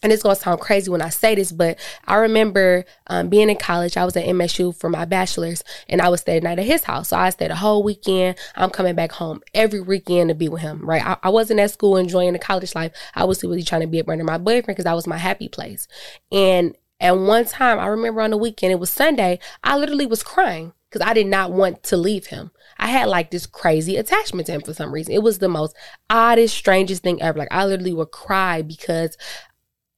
And 0.00 0.12
it's 0.12 0.22
gonna 0.22 0.36
sound 0.36 0.60
crazy 0.60 0.90
when 0.90 1.02
I 1.02 1.08
say 1.08 1.34
this, 1.34 1.50
but 1.50 1.76
I 2.06 2.16
remember 2.16 2.84
um, 3.08 3.28
being 3.28 3.50
in 3.50 3.56
college. 3.56 3.96
I 3.96 4.04
was 4.04 4.16
at 4.16 4.26
MSU 4.26 4.76
for 4.76 4.88
my 4.88 5.04
bachelor's, 5.04 5.64
and 5.88 6.00
I 6.00 6.08
was 6.08 6.20
staying 6.20 6.44
night 6.44 6.60
at 6.60 6.66
his 6.66 6.84
house. 6.84 7.08
So 7.08 7.16
I 7.16 7.30
stayed 7.30 7.50
a 7.50 7.56
whole 7.56 7.82
weekend. 7.82 8.38
I'm 8.54 8.70
coming 8.70 8.94
back 8.94 9.10
home 9.10 9.42
every 9.54 9.80
weekend 9.80 10.28
to 10.28 10.36
be 10.36 10.48
with 10.48 10.62
him. 10.62 10.88
Right? 10.88 11.04
I, 11.04 11.16
I 11.24 11.30
wasn't 11.30 11.58
at 11.58 11.72
school 11.72 11.96
enjoying 11.96 12.32
the 12.32 12.38
college 12.38 12.76
life. 12.76 12.92
I 13.16 13.24
was 13.24 13.42
really 13.42 13.64
trying 13.64 13.80
to 13.80 13.88
be 13.88 13.98
a 13.98 14.04
under 14.06 14.22
my 14.22 14.38
boyfriend 14.38 14.66
because 14.68 14.84
that 14.84 14.94
was 14.94 15.08
my 15.08 15.18
happy 15.18 15.48
place. 15.48 15.88
And 16.30 16.76
at 17.00 17.18
one 17.18 17.44
time, 17.44 17.80
I 17.80 17.86
remember 17.86 18.20
on 18.20 18.30
the 18.30 18.36
weekend, 18.36 18.72
it 18.72 18.78
was 18.78 18.90
Sunday. 18.90 19.40
I 19.64 19.76
literally 19.76 20.06
was 20.06 20.22
crying 20.22 20.74
because 20.90 21.06
I 21.06 21.14
did 21.14 21.26
not 21.26 21.52
want 21.52 21.82
to 21.84 21.96
leave 21.96 22.26
him. 22.26 22.50
I 22.78 22.88
had 22.88 23.08
like 23.08 23.30
this 23.30 23.46
crazy 23.46 23.96
attachment 23.96 24.46
to 24.46 24.52
him 24.52 24.62
for 24.62 24.72
some 24.72 24.92
reason. 24.92 25.12
It 25.12 25.22
was 25.22 25.38
the 25.38 25.48
most 25.48 25.76
oddest, 26.08 26.56
strangest 26.56 27.02
thing 27.02 27.20
ever. 27.20 27.38
Like 27.38 27.48
I 27.50 27.66
literally 27.66 27.92
would 27.92 28.10
cry 28.10 28.62
because 28.62 29.16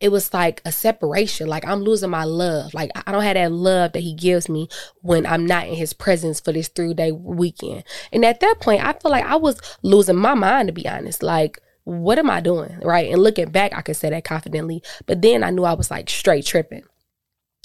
it 0.00 0.10
was 0.10 0.32
like 0.32 0.62
a 0.64 0.72
separation. 0.72 1.46
Like 1.46 1.66
I'm 1.66 1.82
losing 1.82 2.10
my 2.10 2.24
love. 2.24 2.72
Like 2.72 2.90
I 2.94 3.12
don't 3.12 3.22
have 3.22 3.34
that 3.34 3.52
love 3.52 3.92
that 3.92 4.00
he 4.00 4.14
gives 4.14 4.48
me 4.48 4.68
when 5.02 5.26
I'm 5.26 5.46
not 5.46 5.68
in 5.68 5.74
his 5.74 5.92
presence 5.92 6.40
for 6.40 6.52
this 6.52 6.68
three 6.68 6.94
day 6.94 7.12
weekend. 7.12 7.84
And 8.10 8.24
at 8.24 8.40
that 8.40 8.60
point, 8.60 8.84
I 8.84 8.94
feel 8.94 9.10
like 9.10 9.26
I 9.26 9.36
was 9.36 9.60
losing 9.82 10.16
my 10.16 10.34
mind 10.34 10.68
to 10.68 10.72
be 10.72 10.88
honest. 10.88 11.22
Like, 11.22 11.58
what 11.84 12.18
am 12.18 12.30
I 12.30 12.40
doing? 12.40 12.78
Right. 12.82 13.12
And 13.12 13.22
looking 13.22 13.50
back, 13.50 13.74
I 13.74 13.82
could 13.82 13.96
say 13.96 14.10
that 14.10 14.24
confidently. 14.24 14.82
But 15.06 15.22
then 15.22 15.44
I 15.44 15.50
knew 15.50 15.64
I 15.64 15.74
was 15.74 15.90
like 15.90 16.08
straight 16.08 16.46
tripping. 16.46 16.84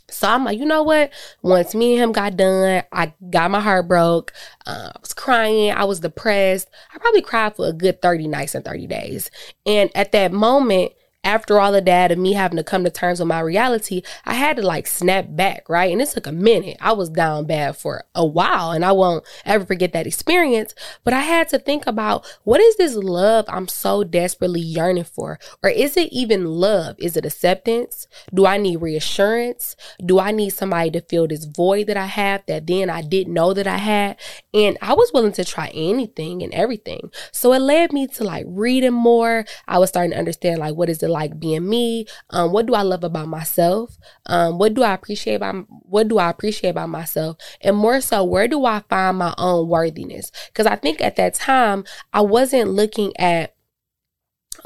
So 0.09 0.27
I'm 0.27 0.45
like, 0.45 0.59
you 0.59 0.65
know 0.65 0.83
what? 0.83 1.11
Once 1.41 1.73
me 1.73 1.93
and 1.93 2.03
him 2.03 2.11
got 2.11 2.37
done, 2.37 2.83
I 2.91 3.13
got 3.29 3.51
my 3.51 3.59
heart 3.59 3.87
broke. 3.87 4.33
Uh, 4.65 4.91
I 4.93 4.99
was 4.99 5.13
crying. 5.13 5.71
I 5.71 5.83
was 5.85 5.99
depressed. 5.99 6.69
I 6.93 6.97
probably 6.99 7.21
cried 7.21 7.55
for 7.55 7.67
a 7.67 7.73
good 7.73 8.01
30 8.01 8.27
nights 8.27 8.55
and 8.55 8.63
30 8.63 8.87
days. 8.87 9.31
And 9.65 9.89
at 9.95 10.11
that 10.11 10.31
moment, 10.31 10.93
after 11.25 11.59
all 11.59 11.73
of 11.73 11.85
that 11.85 12.11
and 12.11 12.21
me 12.21 12.33
having 12.33 12.57
to 12.57 12.63
come 12.63 12.83
to 12.83 12.91
terms 12.91 13.19
with 13.19 13.27
my 13.27 13.39
reality, 13.39 14.03
I 14.25 14.35
had 14.35 14.57
to 14.57 14.61
like 14.61 14.85
snap 14.85 15.25
back, 15.29 15.67
right? 15.67 15.91
And 15.91 16.01
it 16.01 16.09
took 16.09 16.27
a 16.27 16.31
minute. 16.31 16.77
I 16.79 16.93
was 16.93 17.09
down 17.09 17.45
bad 17.45 17.75
for 17.75 18.03
a 18.13 18.25
while 18.25 18.71
and 18.71 18.85
I 18.85 18.91
won't 18.91 19.25
ever 19.43 19.65
forget 19.65 19.91
that 19.93 20.05
experience. 20.05 20.75
But 21.03 21.13
I 21.13 21.21
had 21.21 21.49
to 21.49 21.59
think 21.59 21.87
about 21.87 22.25
what 22.43 22.61
is 22.61 22.77
this 22.77 22.95
love 22.95 23.45
I'm 23.47 23.67
so 23.67 24.03
desperately 24.03 24.61
yearning 24.61 25.03
for? 25.03 25.39
Or 25.63 25.69
is 25.69 25.97
it 25.97 26.13
even 26.13 26.45
love? 26.45 26.95
Is 26.99 27.17
it 27.17 27.25
acceptance? 27.25 28.07
Do 28.31 28.45
I 28.45 28.57
need 28.57 28.77
reassurance? 28.77 29.75
Do 30.05 30.19
I 30.19 30.29
need 30.31 30.51
somebody 30.51 30.91
to 30.91 31.01
fill 31.01 31.27
this 31.27 31.45
void 31.45 31.87
that 31.87 31.97
I 31.97 32.05
have 32.05 32.43
that 32.47 32.67
then 32.67 32.89
I 32.91 33.01
didn't 33.01 33.33
know 33.33 33.51
that 33.53 33.65
I 33.67 33.77
had? 33.77 34.19
And 34.53 34.77
I 34.79 34.93
was 34.93 35.11
willing 35.11 35.33
to 35.33 35.43
try 35.43 35.71
anything 35.73 36.43
and 36.43 36.53
everything. 36.53 37.09
So 37.31 37.51
it 37.53 37.59
led 37.59 37.91
me 37.91 38.05
to 38.07 38.23
like 38.23 38.45
reading 38.47 38.93
more. 38.93 39.45
I 39.67 39.79
was 39.79 39.89
starting 39.89 40.11
to 40.11 40.19
understand 40.19 40.59
like 40.59 40.75
what 40.75 40.89
is 40.89 41.01
it 41.01 41.14
like 41.15 41.39
being 41.39 41.67
me? 41.67 42.05
Um, 42.29 42.51
what 42.51 42.65
do 42.65 42.75
I 42.75 42.83
love 42.83 43.03
about 43.03 43.27
myself? 43.27 43.97
Um, 44.27 44.59
what 44.59 44.73
do 44.73 44.83
I 44.83 44.93
appreciate 44.93 45.35
about 45.35 45.65
what 45.69 46.07
do 46.07 46.19
I 46.19 46.29
appreciate 46.29 46.71
about 46.71 46.89
myself? 46.89 47.37
And 47.61 47.75
more 47.75 48.01
so, 48.01 48.23
where 48.23 48.47
do 48.47 48.65
I 48.65 48.81
find 48.89 49.17
my 49.17 49.33
own 49.37 49.67
worthiness? 49.67 50.31
Because 50.47 50.67
I 50.67 50.75
think 50.75 51.01
at 51.01 51.15
that 51.15 51.33
time 51.33 51.85
I 52.13 52.21
wasn't 52.21 52.71
looking 52.71 53.13
at 53.17 53.54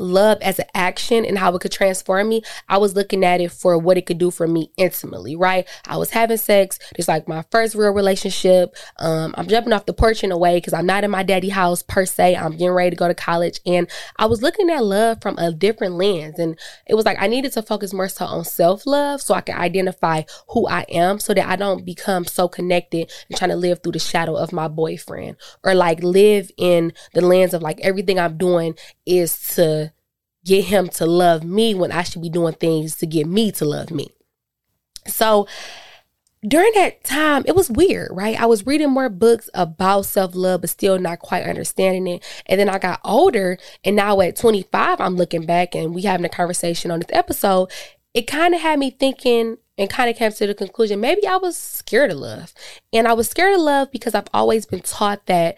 love 0.01 0.38
as 0.41 0.60
an 0.60 0.65
action 0.74 1.25
and 1.25 1.38
how 1.38 1.53
it 1.56 1.60
could 1.60 1.72
transform 1.72 2.29
me, 2.29 2.41
I 2.68 2.77
was 2.77 2.96
looking 2.96 3.24
at 3.24 3.41
it 3.41 3.51
for 3.51 3.77
what 3.77 3.98
it 3.98 4.06
could 4.06 4.18
do 4.18 4.32
for 4.32 4.48
me 4.48 4.72
intimately, 4.77 5.36
right? 5.36 5.68
I 5.88 5.98
was 5.98 6.12
having 6.12 6.38
sex. 6.38 6.79
It's 6.98 7.08
like 7.08 7.27
my 7.27 7.44
first 7.51 7.75
real 7.75 7.91
relationship. 7.91 8.75
Um, 8.98 9.34
I'm 9.38 9.48
jumping 9.48 9.74
off 9.74 9.86
the 9.86 9.94
porch 9.94 10.24
in 10.24 10.32
a 10.32 10.38
way 10.38 10.58
because 10.58 10.74
I'm 10.74 10.86
not 10.86 11.03
in 11.03 11.12
my 11.12 11.24
daddy 11.24 11.50
house 11.50 11.82
per 11.82 12.06
se. 12.06 12.36
I'm 12.36 12.51
getting 12.51 12.70
ready 12.70 12.91
to 12.91 12.96
go 12.96 13.08
to 13.08 13.15
college. 13.15 13.60
And 13.65 13.89
I 14.18 14.25
was 14.25 14.41
looking 14.41 14.70
at 14.70 14.84
love 14.84 15.22
from 15.22 15.38
a 15.38 15.51
different 15.51 15.96
lens. 15.96 16.39
And 16.39 16.58
it 16.88 16.96
was 16.96 17.06
like 17.06 17.18
I 17.20 17.27
needed 17.27 17.51
to 17.53 17.62
focus 17.62 17.94
more 17.94 18.08
so 18.08 18.25
on 18.25 18.46
self 18.46 18.86
love 18.86 19.22
so 19.22 19.34
I 19.34 19.41
can 19.41 19.58
identify 19.58 20.24
who 20.50 20.68
I 20.68 20.82
am 20.89 21.20
so 21.20 21.34
that 21.34 21.48
I 21.48 21.56
don't 21.56 21.86
become 21.86 22.25
so 22.25 22.48
connected 22.48 23.12
and 23.29 23.38
trying 23.38 23.51
to 23.51 23.56
live 23.56 23.82
through 23.82 23.94
the 23.94 24.00
shadow 24.00 24.36
of 24.36 24.51
my 24.51 24.68
boyfriend 24.68 25.38
or 25.63 25.75
like 25.75 26.03
live 26.03 26.51
in 26.58 26.94
the 27.13 27.22
lens 27.22 27.53
of 27.53 27.62
like 27.62 27.79
everything 27.82 28.20
I'm 28.20 28.38
doing 28.38 28.75
is 29.06 29.38
to 29.56 29.88
get 30.50 30.65
him 30.65 30.89
to 30.89 31.06
love 31.06 31.44
me 31.44 31.75
when 31.75 31.91
I 31.91 32.01
should 32.01 32.24
be 32.24 32.29
doing 32.29 32.56
things 32.56 32.96
to 32.98 33.06
get 33.06 33.27
me 33.27 33.51
to 33.53 33.65
love 33.65 33.91
me. 33.91 34.10
So 35.06 35.48
during 36.48 36.72
that 36.74 37.03
time, 37.03 37.44
it 37.46 37.56
was 37.56 37.70
weird, 37.70 38.10
right? 38.12 38.39
I 38.39 38.48
was 38.48 38.65
reading 38.65 38.89
more 38.89 39.10
books 39.10 39.48
about 39.53 40.06
self 40.06 40.34
love, 40.34 40.62
but 40.62 40.72
still 40.72 40.98
not 40.98 41.20
quite 41.20 41.46
understanding 41.46 42.08
it. 42.08 42.25
And 42.48 42.60
then 42.60 42.68
I 42.68 42.79
got 42.79 43.00
older, 43.06 43.60
and 43.84 43.96
now 43.96 44.20
at 44.22 44.38
25, 44.38 45.00
I'm 45.00 45.15
looking 45.18 45.46
back 45.46 45.75
and 45.75 45.94
we 45.94 46.01
having 46.01 46.25
a 46.25 46.29
conversation 46.29 46.89
on 46.89 47.00
this 47.00 47.10
episode. 47.12 47.70
It 48.15 48.25
kind 48.25 48.56
of 48.56 48.62
had 48.62 48.79
me 48.79 48.89
thinking 48.89 49.58
and 49.77 49.89
kind 49.89 50.10
of 50.10 50.15
came 50.15 50.32
to 50.32 50.48
the 50.48 50.56
conclusion 50.56 51.00
maybe 51.00 51.27
I 51.27 51.38
was 51.38 51.56
scared 51.56 52.10
of 52.10 52.18
love. 52.18 52.53
And 52.91 53.08
I 53.08 53.13
was 53.13 53.29
scared 53.29 53.53
of 53.53 53.62
love 53.62 53.91
because 53.91 54.15
I've 54.15 54.27
always 54.34 54.65
been 54.65 54.82
taught 54.82 55.27
that 55.27 55.58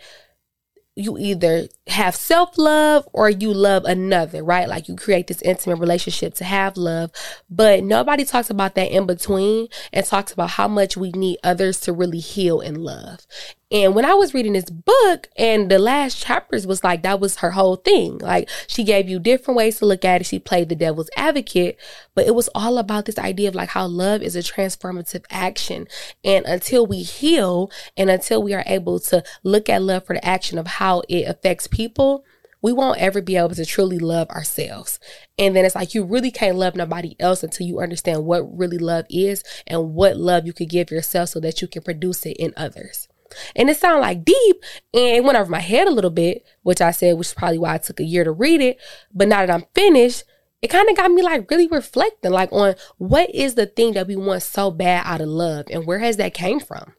you 0.95 1.17
either 1.17 1.67
have 1.87 2.15
self 2.15 2.57
love 2.57 3.07
or 3.13 3.29
you 3.29 3.53
love 3.53 3.85
another, 3.85 4.43
right? 4.43 4.67
Like 4.67 4.87
you 4.87 4.95
create 4.95 5.27
this 5.27 5.41
intimate 5.41 5.77
relationship 5.77 6.33
to 6.35 6.43
have 6.43 6.75
love, 6.77 7.11
but 7.49 7.83
nobody 7.83 8.25
talks 8.25 8.49
about 8.49 8.75
that 8.75 8.91
in 8.91 9.05
between 9.05 9.67
and 9.93 10.05
talks 10.05 10.33
about 10.33 10.51
how 10.51 10.67
much 10.67 10.97
we 10.97 11.11
need 11.11 11.37
others 11.43 11.79
to 11.81 11.93
really 11.93 12.19
heal 12.19 12.59
and 12.59 12.77
love. 12.77 13.25
And 13.71 13.95
when 13.95 14.03
I 14.03 14.13
was 14.13 14.33
reading 14.33 14.51
this 14.51 14.69
book 14.69 15.29
and 15.37 15.71
the 15.71 15.79
last 15.79 16.21
chapters 16.21 16.67
was 16.67 16.83
like, 16.83 17.03
that 17.03 17.21
was 17.21 17.37
her 17.37 17.51
whole 17.51 17.77
thing. 17.77 18.17
Like 18.17 18.49
she 18.67 18.83
gave 18.83 19.07
you 19.07 19.17
different 19.17 19.57
ways 19.57 19.79
to 19.79 19.85
look 19.85 20.03
at 20.03 20.19
it. 20.19 20.25
She 20.25 20.39
played 20.39 20.67
the 20.67 20.75
devil's 20.75 21.09
advocate, 21.15 21.79
but 22.13 22.27
it 22.27 22.35
was 22.35 22.49
all 22.53 22.77
about 22.77 23.05
this 23.05 23.17
idea 23.17 23.47
of 23.47 23.55
like 23.55 23.69
how 23.69 23.87
love 23.87 24.21
is 24.21 24.35
a 24.35 24.39
transformative 24.39 25.23
action. 25.29 25.87
And 26.23 26.45
until 26.45 26.85
we 26.85 27.03
heal 27.03 27.71
and 27.95 28.09
until 28.09 28.43
we 28.43 28.53
are 28.53 28.63
able 28.67 28.99
to 29.01 29.23
look 29.43 29.69
at 29.69 29.81
love 29.81 30.05
for 30.05 30.15
the 30.15 30.25
action 30.25 30.57
of 30.57 30.67
how 30.67 31.03
it 31.07 31.27
affects 31.27 31.67
people, 31.67 32.25
we 32.61 32.73
won't 32.73 32.99
ever 32.99 33.21
be 33.21 33.37
able 33.37 33.55
to 33.55 33.65
truly 33.65 33.99
love 33.99 34.29
ourselves. 34.29 34.99
And 35.37 35.55
then 35.55 35.65
it's 35.65 35.75
like 35.75 35.95
you 35.95 36.03
really 36.03 36.29
can't 36.29 36.57
love 36.57 36.75
nobody 36.75 37.15
else 37.19 37.41
until 37.41 37.65
you 37.65 37.79
understand 37.79 38.25
what 38.25 38.41
really 38.55 38.77
love 38.77 39.05
is 39.09 39.43
and 39.65 39.93
what 39.93 40.17
love 40.17 40.45
you 40.45 40.53
could 40.53 40.69
give 40.69 40.91
yourself 40.91 41.29
so 41.29 41.39
that 41.39 41.61
you 41.61 41.67
can 41.67 41.81
produce 41.81 42.25
it 42.25 42.37
in 42.37 42.53
others. 42.55 43.07
And 43.55 43.69
it 43.69 43.77
sounded 43.77 44.01
like 44.01 44.25
deep 44.25 44.63
and 44.93 45.17
it 45.17 45.23
went 45.23 45.37
over 45.37 45.49
my 45.49 45.59
head 45.59 45.87
a 45.87 45.91
little 45.91 46.09
bit, 46.09 46.45
which 46.63 46.81
I 46.81 46.91
said, 46.91 47.17
which 47.17 47.27
is 47.27 47.33
probably 47.33 47.57
why 47.57 47.75
it 47.75 47.83
took 47.83 47.99
a 47.99 48.05
year 48.05 48.23
to 48.23 48.31
read 48.31 48.61
it. 48.61 48.77
But 49.13 49.27
now 49.27 49.45
that 49.45 49.51
I'm 49.51 49.65
finished, 49.73 50.23
it 50.61 50.69
kind 50.69 50.89
of 50.89 50.95
got 50.95 51.11
me 51.11 51.21
like 51.21 51.49
really 51.49 51.67
reflecting 51.67 52.31
like 52.31 52.51
on 52.51 52.75
what 52.97 53.33
is 53.33 53.55
the 53.55 53.65
thing 53.65 53.93
that 53.93 54.07
we 54.07 54.15
want 54.15 54.43
so 54.43 54.69
bad 54.69 55.03
out 55.05 55.21
of 55.21 55.27
love 55.27 55.65
and 55.71 55.85
where 55.85 55.99
has 55.99 56.17
that 56.17 56.33
came 56.33 56.59
from. 56.59 56.93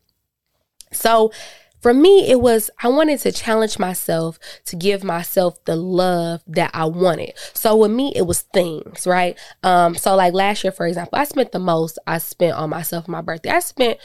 So 0.91 1.33
for 1.83 1.93
me, 1.93 2.31
it 2.31 2.41
was, 2.41 2.71
I 2.83 2.89
wanted 2.89 3.19
to 3.21 3.33
challenge 3.33 3.79
myself 3.79 4.39
to 4.67 4.77
give 4.77 5.03
myself 5.03 5.63
the 5.65 5.75
love 5.75 6.43
that 6.47 6.71
I 6.73 6.85
wanted. 6.85 7.33
So 7.55 7.77
with 7.77 7.91
me, 7.91 8.13
it 8.15 8.23
was 8.23 8.43
things, 8.43 9.05
right? 9.05 9.37
Um, 9.65 9.97
so 9.97 10.15
like 10.15 10.33
last 10.33 10.63
year, 10.63 10.73
for 10.73 10.87
example, 10.87 11.19
I 11.19 11.25
spent 11.25 11.51
the 11.51 11.59
most 11.59 11.99
I 12.07 12.19
spent 12.19 12.55
on 12.55 12.71
myself 12.71 13.09
my 13.09 13.21
birthday. 13.21 13.51
I 13.51 13.59
spent 13.59 13.99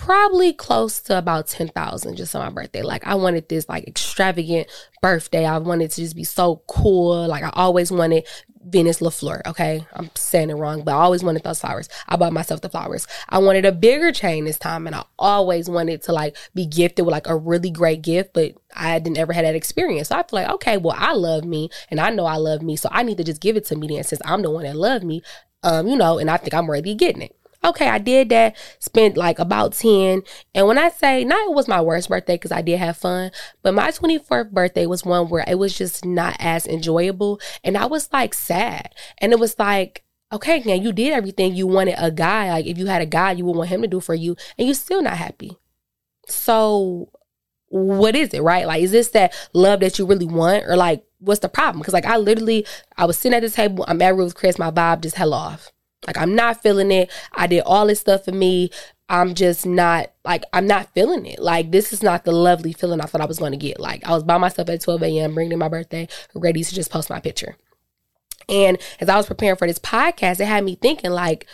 probably 0.00 0.54
close 0.54 0.98
to 0.98 1.18
about 1.18 1.46
10,000 1.46 2.16
just 2.16 2.34
on 2.34 2.42
my 2.42 2.50
birthday. 2.50 2.80
Like 2.80 3.06
I 3.06 3.16
wanted 3.16 3.50
this 3.50 3.68
like 3.68 3.86
extravagant 3.86 4.66
birthday. 5.02 5.44
I 5.44 5.58
wanted 5.58 5.90
to 5.90 6.00
just 6.00 6.16
be 6.16 6.24
so 6.24 6.62
cool. 6.68 7.28
Like 7.28 7.42
I 7.42 7.50
always 7.52 7.92
wanted 7.92 8.26
Venus 8.64 9.00
LaFleur. 9.00 9.42
Okay. 9.46 9.86
I'm 9.92 10.10
saying 10.14 10.48
it 10.48 10.54
wrong, 10.54 10.84
but 10.84 10.92
I 10.92 11.02
always 11.02 11.22
wanted 11.22 11.42
those 11.42 11.60
flowers. 11.60 11.90
I 12.08 12.16
bought 12.16 12.32
myself 12.32 12.62
the 12.62 12.70
flowers. 12.70 13.06
I 13.28 13.40
wanted 13.40 13.66
a 13.66 13.72
bigger 13.72 14.10
chain 14.10 14.46
this 14.46 14.58
time 14.58 14.86
and 14.86 14.96
I 14.96 15.04
always 15.18 15.68
wanted 15.68 16.02
to 16.04 16.14
like 16.14 16.34
be 16.54 16.64
gifted 16.64 17.04
with 17.04 17.12
like 17.12 17.28
a 17.28 17.36
really 17.36 17.70
great 17.70 18.00
gift, 18.00 18.32
but 18.32 18.54
I 18.74 19.00
didn't 19.00 19.18
ever 19.18 19.34
had 19.34 19.44
that 19.44 19.54
experience. 19.54 20.08
So 20.08 20.16
I 20.16 20.22
feel 20.22 20.40
like, 20.40 20.48
okay, 20.48 20.78
well, 20.78 20.96
I 20.98 21.12
love 21.12 21.44
me 21.44 21.68
and 21.90 22.00
I 22.00 22.08
know 22.08 22.24
I 22.24 22.36
love 22.36 22.62
me. 22.62 22.76
So 22.76 22.88
I 22.90 23.02
need 23.02 23.18
to 23.18 23.24
just 23.24 23.42
give 23.42 23.54
it 23.54 23.66
to 23.66 23.76
me 23.76 23.88
then 23.88 24.02
since 24.04 24.22
I'm 24.24 24.40
the 24.40 24.50
one 24.50 24.64
that 24.64 24.76
loved 24.76 25.04
me, 25.04 25.20
um, 25.62 25.88
you 25.88 25.96
know, 25.96 26.18
and 26.18 26.30
I 26.30 26.38
think 26.38 26.54
I'm 26.54 26.70
of 26.70 26.84
getting 26.96 27.20
it. 27.20 27.36
Okay, 27.62 27.88
I 27.88 27.98
did 27.98 28.30
that, 28.30 28.56
spent 28.78 29.18
like 29.18 29.38
about 29.38 29.74
10. 29.74 30.22
And 30.54 30.66
when 30.66 30.78
I 30.78 30.88
say 30.88 31.24
not 31.24 31.50
it 31.50 31.54
was 31.54 31.68
my 31.68 31.80
worst 31.80 32.08
birthday 32.08 32.34
because 32.34 32.52
I 32.52 32.62
did 32.62 32.78
have 32.78 32.96
fun, 32.96 33.30
but 33.62 33.74
my 33.74 33.90
24th 33.90 34.50
birthday 34.50 34.86
was 34.86 35.04
one 35.04 35.28
where 35.28 35.44
it 35.46 35.58
was 35.58 35.76
just 35.76 36.04
not 36.04 36.36
as 36.38 36.66
enjoyable. 36.66 37.38
And 37.62 37.76
I 37.76 37.84
was 37.84 38.08
like 38.12 38.32
sad. 38.32 38.94
And 39.18 39.32
it 39.32 39.38
was 39.38 39.58
like, 39.58 40.04
okay, 40.32 40.62
now 40.64 40.74
you 40.74 40.92
did 40.92 41.12
everything 41.12 41.54
you 41.54 41.66
wanted 41.66 41.96
a 41.98 42.10
guy. 42.10 42.50
Like 42.50 42.66
if 42.66 42.78
you 42.78 42.86
had 42.86 43.02
a 43.02 43.06
guy, 43.06 43.32
you 43.32 43.44
would 43.44 43.56
want 43.56 43.68
him 43.68 43.82
to 43.82 43.88
do 43.88 44.00
for 44.00 44.14
you, 44.14 44.36
and 44.56 44.66
you're 44.66 44.74
still 44.74 45.02
not 45.02 45.16
happy. 45.16 45.56
So 46.28 47.10
what 47.68 48.16
is 48.16 48.34
it, 48.34 48.42
right? 48.42 48.66
Like, 48.66 48.82
is 48.82 48.90
this 48.92 49.10
that 49.10 49.34
love 49.52 49.80
that 49.80 49.98
you 49.98 50.06
really 50.06 50.26
want? 50.26 50.64
Or 50.64 50.76
like, 50.76 51.04
what's 51.18 51.40
the 51.40 51.48
problem? 51.48 51.80
Because 51.80 51.94
like 51.94 52.06
I 52.06 52.16
literally 52.16 52.66
I 52.96 53.04
was 53.04 53.18
sitting 53.18 53.36
at 53.36 53.42
the 53.42 53.50
table, 53.50 53.84
I'm 53.86 54.00
at 54.02 54.16
with 54.16 54.34
Chris, 54.34 54.58
my 54.58 54.70
vibe 54.70 55.02
just 55.02 55.16
hell 55.16 55.34
off. 55.34 55.70
Like 56.06 56.18
I'm 56.18 56.34
not 56.34 56.62
feeling 56.62 56.90
it. 56.90 57.10
I 57.32 57.46
did 57.46 57.62
all 57.66 57.86
this 57.86 58.00
stuff 58.00 58.24
for 58.24 58.32
me. 58.32 58.70
I'm 59.08 59.34
just 59.34 59.66
not 59.66 60.12
like 60.24 60.44
I'm 60.52 60.66
not 60.66 60.92
feeling 60.94 61.26
it. 61.26 61.40
Like 61.40 61.72
this 61.72 61.92
is 61.92 62.02
not 62.02 62.24
the 62.24 62.32
lovely 62.32 62.72
feeling 62.72 63.00
I 63.00 63.06
thought 63.06 63.20
I 63.20 63.26
was 63.26 63.38
going 63.38 63.52
to 63.52 63.58
get. 63.58 63.80
Like 63.80 64.06
I 64.06 64.12
was 64.12 64.22
by 64.22 64.38
myself 64.38 64.68
at 64.68 64.80
12 64.80 65.02
a.m. 65.02 65.34
bringing 65.34 65.52
in 65.52 65.58
my 65.58 65.68
birthday, 65.68 66.08
ready 66.34 66.62
to 66.62 66.74
just 66.74 66.90
post 66.90 67.10
my 67.10 67.20
picture. 67.20 67.56
And 68.48 68.78
as 69.00 69.08
I 69.08 69.16
was 69.16 69.26
preparing 69.26 69.56
for 69.56 69.66
this 69.66 69.78
podcast, 69.78 70.40
it 70.40 70.46
had 70.46 70.64
me 70.64 70.76
thinking 70.76 71.10
like 71.10 71.46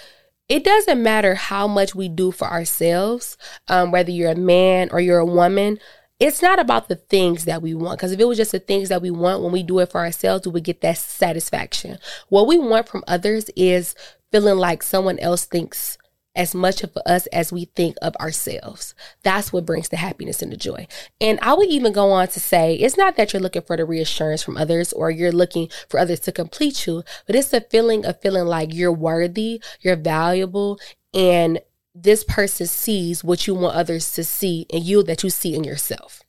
it 0.48 0.64
doesn't 0.64 1.02
matter 1.02 1.34
how 1.34 1.66
much 1.66 1.94
we 1.94 2.08
do 2.08 2.30
for 2.30 2.46
ourselves, 2.46 3.36
um, 3.68 3.90
whether 3.90 4.10
you're 4.10 4.30
a 4.30 4.36
man 4.36 4.88
or 4.92 5.00
you're 5.00 5.18
a 5.18 5.26
woman. 5.26 5.78
It's 6.20 6.40
not 6.40 6.58
about 6.58 6.88
the 6.88 6.96
things 6.96 7.44
that 7.44 7.60
we 7.62 7.74
want. 7.74 7.98
Because 7.98 8.12
if 8.12 8.20
it 8.20 8.24
was 8.24 8.38
just 8.38 8.52
the 8.52 8.58
things 8.58 8.88
that 8.88 9.02
we 9.02 9.10
want, 9.10 9.42
when 9.42 9.52
we 9.52 9.62
do 9.62 9.80
it 9.80 9.90
for 9.90 10.00
ourselves, 10.00 10.46
we 10.46 10.52
would 10.52 10.64
get 10.64 10.80
that 10.80 10.98
satisfaction. 10.98 11.98
What 12.28 12.46
we 12.46 12.56
want 12.56 12.88
from 12.88 13.04
others 13.06 13.50
is 13.56 13.94
feeling 14.32 14.58
like 14.58 14.82
someone 14.82 15.18
else 15.18 15.44
thinks 15.44 15.98
as 16.36 16.54
much 16.54 16.82
of 16.84 16.96
us 17.06 17.26
as 17.28 17.52
we 17.52 17.64
think 17.64 17.96
of 18.02 18.14
ourselves. 18.16 18.94
That's 19.22 19.52
what 19.52 19.64
brings 19.64 19.88
the 19.88 19.96
happiness 19.96 20.42
and 20.42 20.52
the 20.52 20.56
joy. 20.56 20.86
And 21.20 21.38
I 21.40 21.54
would 21.54 21.68
even 21.70 21.92
go 21.92 22.12
on 22.12 22.28
to 22.28 22.40
say 22.40 22.74
it's 22.74 22.98
not 22.98 23.16
that 23.16 23.32
you're 23.32 23.42
looking 23.42 23.62
for 23.62 23.76
the 23.76 23.86
reassurance 23.86 24.42
from 24.42 24.58
others 24.58 24.92
or 24.92 25.10
you're 25.10 25.32
looking 25.32 25.70
for 25.88 25.98
others 25.98 26.20
to 26.20 26.32
complete 26.32 26.86
you, 26.86 27.02
but 27.26 27.34
it's 27.34 27.52
a 27.52 27.62
feeling 27.62 28.04
of 28.04 28.20
feeling 28.20 28.46
like 28.46 28.74
you're 28.74 28.92
worthy, 28.92 29.62
you're 29.80 29.96
valuable, 29.96 30.78
and 31.14 31.60
this 31.94 32.22
person 32.22 32.66
sees 32.66 33.24
what 33.24 33.46
you 33.46 33.54
want 33.54 33.74
others 33.74 34.12
to 34.12 34.22
see 34.22 34.66
in 34.68 34.84
you 34.84 35.02
that 35.02 35.24
you 35.24 35.30
see 35.30 35.54
in 35.54 35.64
yourself. 35.64 36.22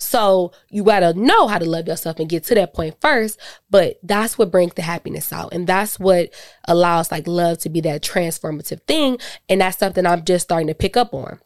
So 0.00 0.52
you 0.70 0.82
gotta 0.82 1.12
know 1.14 1.46
how 1.46 1.58
to 1.58 1.68
love 1.68 1.86
yourself 1.86 2.18
and 2.18 2.28
get 2.28 2.44
to 2.44 2.54
that 2.56 2.74
point 2.74 2.96
first. 3.00 3.38
But 3.68 4.00
that's 4.02 4.38
what 4.38 4.50
brings 4.50 4.74
the 4.74 4.82
happiness 4.82 5.32
out. 5.32 5.52
And 5.52 5.66
that's 5.66 6.00
what 6.00 6.30
allows 6.66 7.12
like 7.12 7.26
love 7.26 7.58
to 7.58 7.68
be 7.68 7.80
that 7.82 8.02
transformative 8.02 8.82
thing. 8.84 9.18
And 9.48 9.60
that's 9.60 9.78
something 9.78 10.06
I'm 10.06 10.24
just 10.24 10.44
starting 10.44 10.68
to 10.68 10.74
pick 10.74 10.96
up 10.96 11.14
on. 11.14 11.38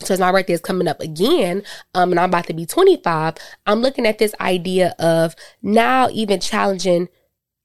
So 0.00 0.14
as 0.14 0.20
my 0.20 0.30
birthday 0.30 0.52
is 0.52 0.60
coming 0.60 0.86
up 0.86 1.00
again, 1.00 1.62
um, 1.94 2.10
and 2.10 2.20
I'm 2.20 2.28
about 2.28 2.46
to 2.46 2.54
be 2.54 2.66
25, 2.66 3.34
I'm 3.66 3.80
looking 3.80 4.06
at 4.06 4.18
this 4.18 4.34
idea 4.40 4.94
of 4.98 5.34
now 5.62 6.08
even 6.10 6.40
challenging 6.40 7.08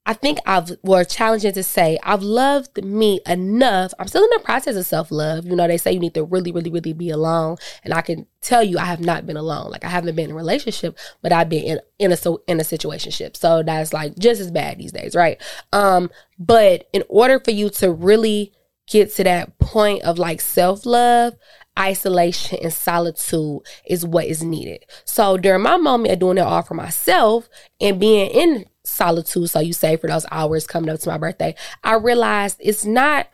I 0.06 0.14
think 0.14 0.40
I've 0.46 0.72
were 0.84 1.06
challenging 1.06 1.54
to 1.54 1.64
say 1.64 1.98
I've 2.04 2.24
loved 2.24 2.84
me 2.84 3.22
enough. 3.26 3.94
I'm 3.98 4.08
still 4.08 4.24
in 4.24 4.30
the 4.34 4.44
process 4.44 4.76
of 4.76 4.86
self 4.86 5.12
love. 5.12 5.46
You 5.46 5.56
know, 5.56 5.68
they 5.68 5.78
say 5.78 5.94
you 5.94 6.00
need 6.00 6.14
to 6.16 6.26
really, 6.26 6.52
really, 6.52 6.70
really 6.70 6.94
be 6.94 7.10
alone, 7.10 7.58
and 7.84 7.94
I 7.94 8.02
can 8.02 8.28
tell 8.42 8.64
you 8.64 8.78
I 8.78 8.86
have 8.86 9.00
not 9.00 9.26
been 9.26 9.38
alone. 9.38 9.72
Like 9.72 9.86
I 9.86 9.90
haven't 9.90 10.16
been 10.16 10.26
in 10.26 10.32
a 10.32 10.36
relationship, 10.36 10.98
but 11.22 11.32
I've 11.32 11.50
been 11.50 11.64
in 11.64 11.80
in 12.00 12.12
a 12.12 12.18
so 12.18 12.44
in 12.48 12.60
a 12.60 12.64
situationship. 12.64 13.38
So 13.38 13.64
that's 13.64 13.94
like 13.94 14.18
just 14.18 14.42
as 14.42 14.52
bad 14.52 14.78
these 14.78 14.92
days, 14.92 15.16
right? 15.16 15.42
Um, 15.72 16.10
but 16.38 16.90
in 16.92 17.04
order 17.08 17.40
for 17.40 17.52
you 17.52 17.70
to 17.72 17.92
really 17.92 18.52
get 18.88 19.14
to 19.16 19.24
that 19.24 19.58
point 19.60 20.04
of 20.04 20.20
like 20.20 20.42
self 20.42 20.86
love, 20.86 21.36
isolation 21.77 22.60
and 22.62 22.74
solitude 22.74 23.62
is 23.86 24.06
what 24.06 24.25
is 24.25 24.44
needed. 24.44 24.86
So 25.06 25.38
during 25.38 25.63
my 25.63 25.77
moment 25.77 26.13
of 26.13 26.20
doing 26.20 26.38
it 26.38 26.42
all 26.42 26.62
for 26.62 26.75
myself 26.75 27.50
and 27.82 28.00
being 28.00 28.30
in 28.30 28.65
solitude, 28.84 29.50
so 29.50 29.60
you 29.60 29.74
say 29.74 29.98
for 29.98 30.08
those 30.08 30.25
hours 30.32 30.68
coming 30.68 30.89
up 30.89 31.00
to 31.00 31.10
my 31.10 31.18
birthday, 31.18 31.56
I 31.84 31.96
realized 31.96 32.58
it's 32.60 32.86
not 32.86 33.27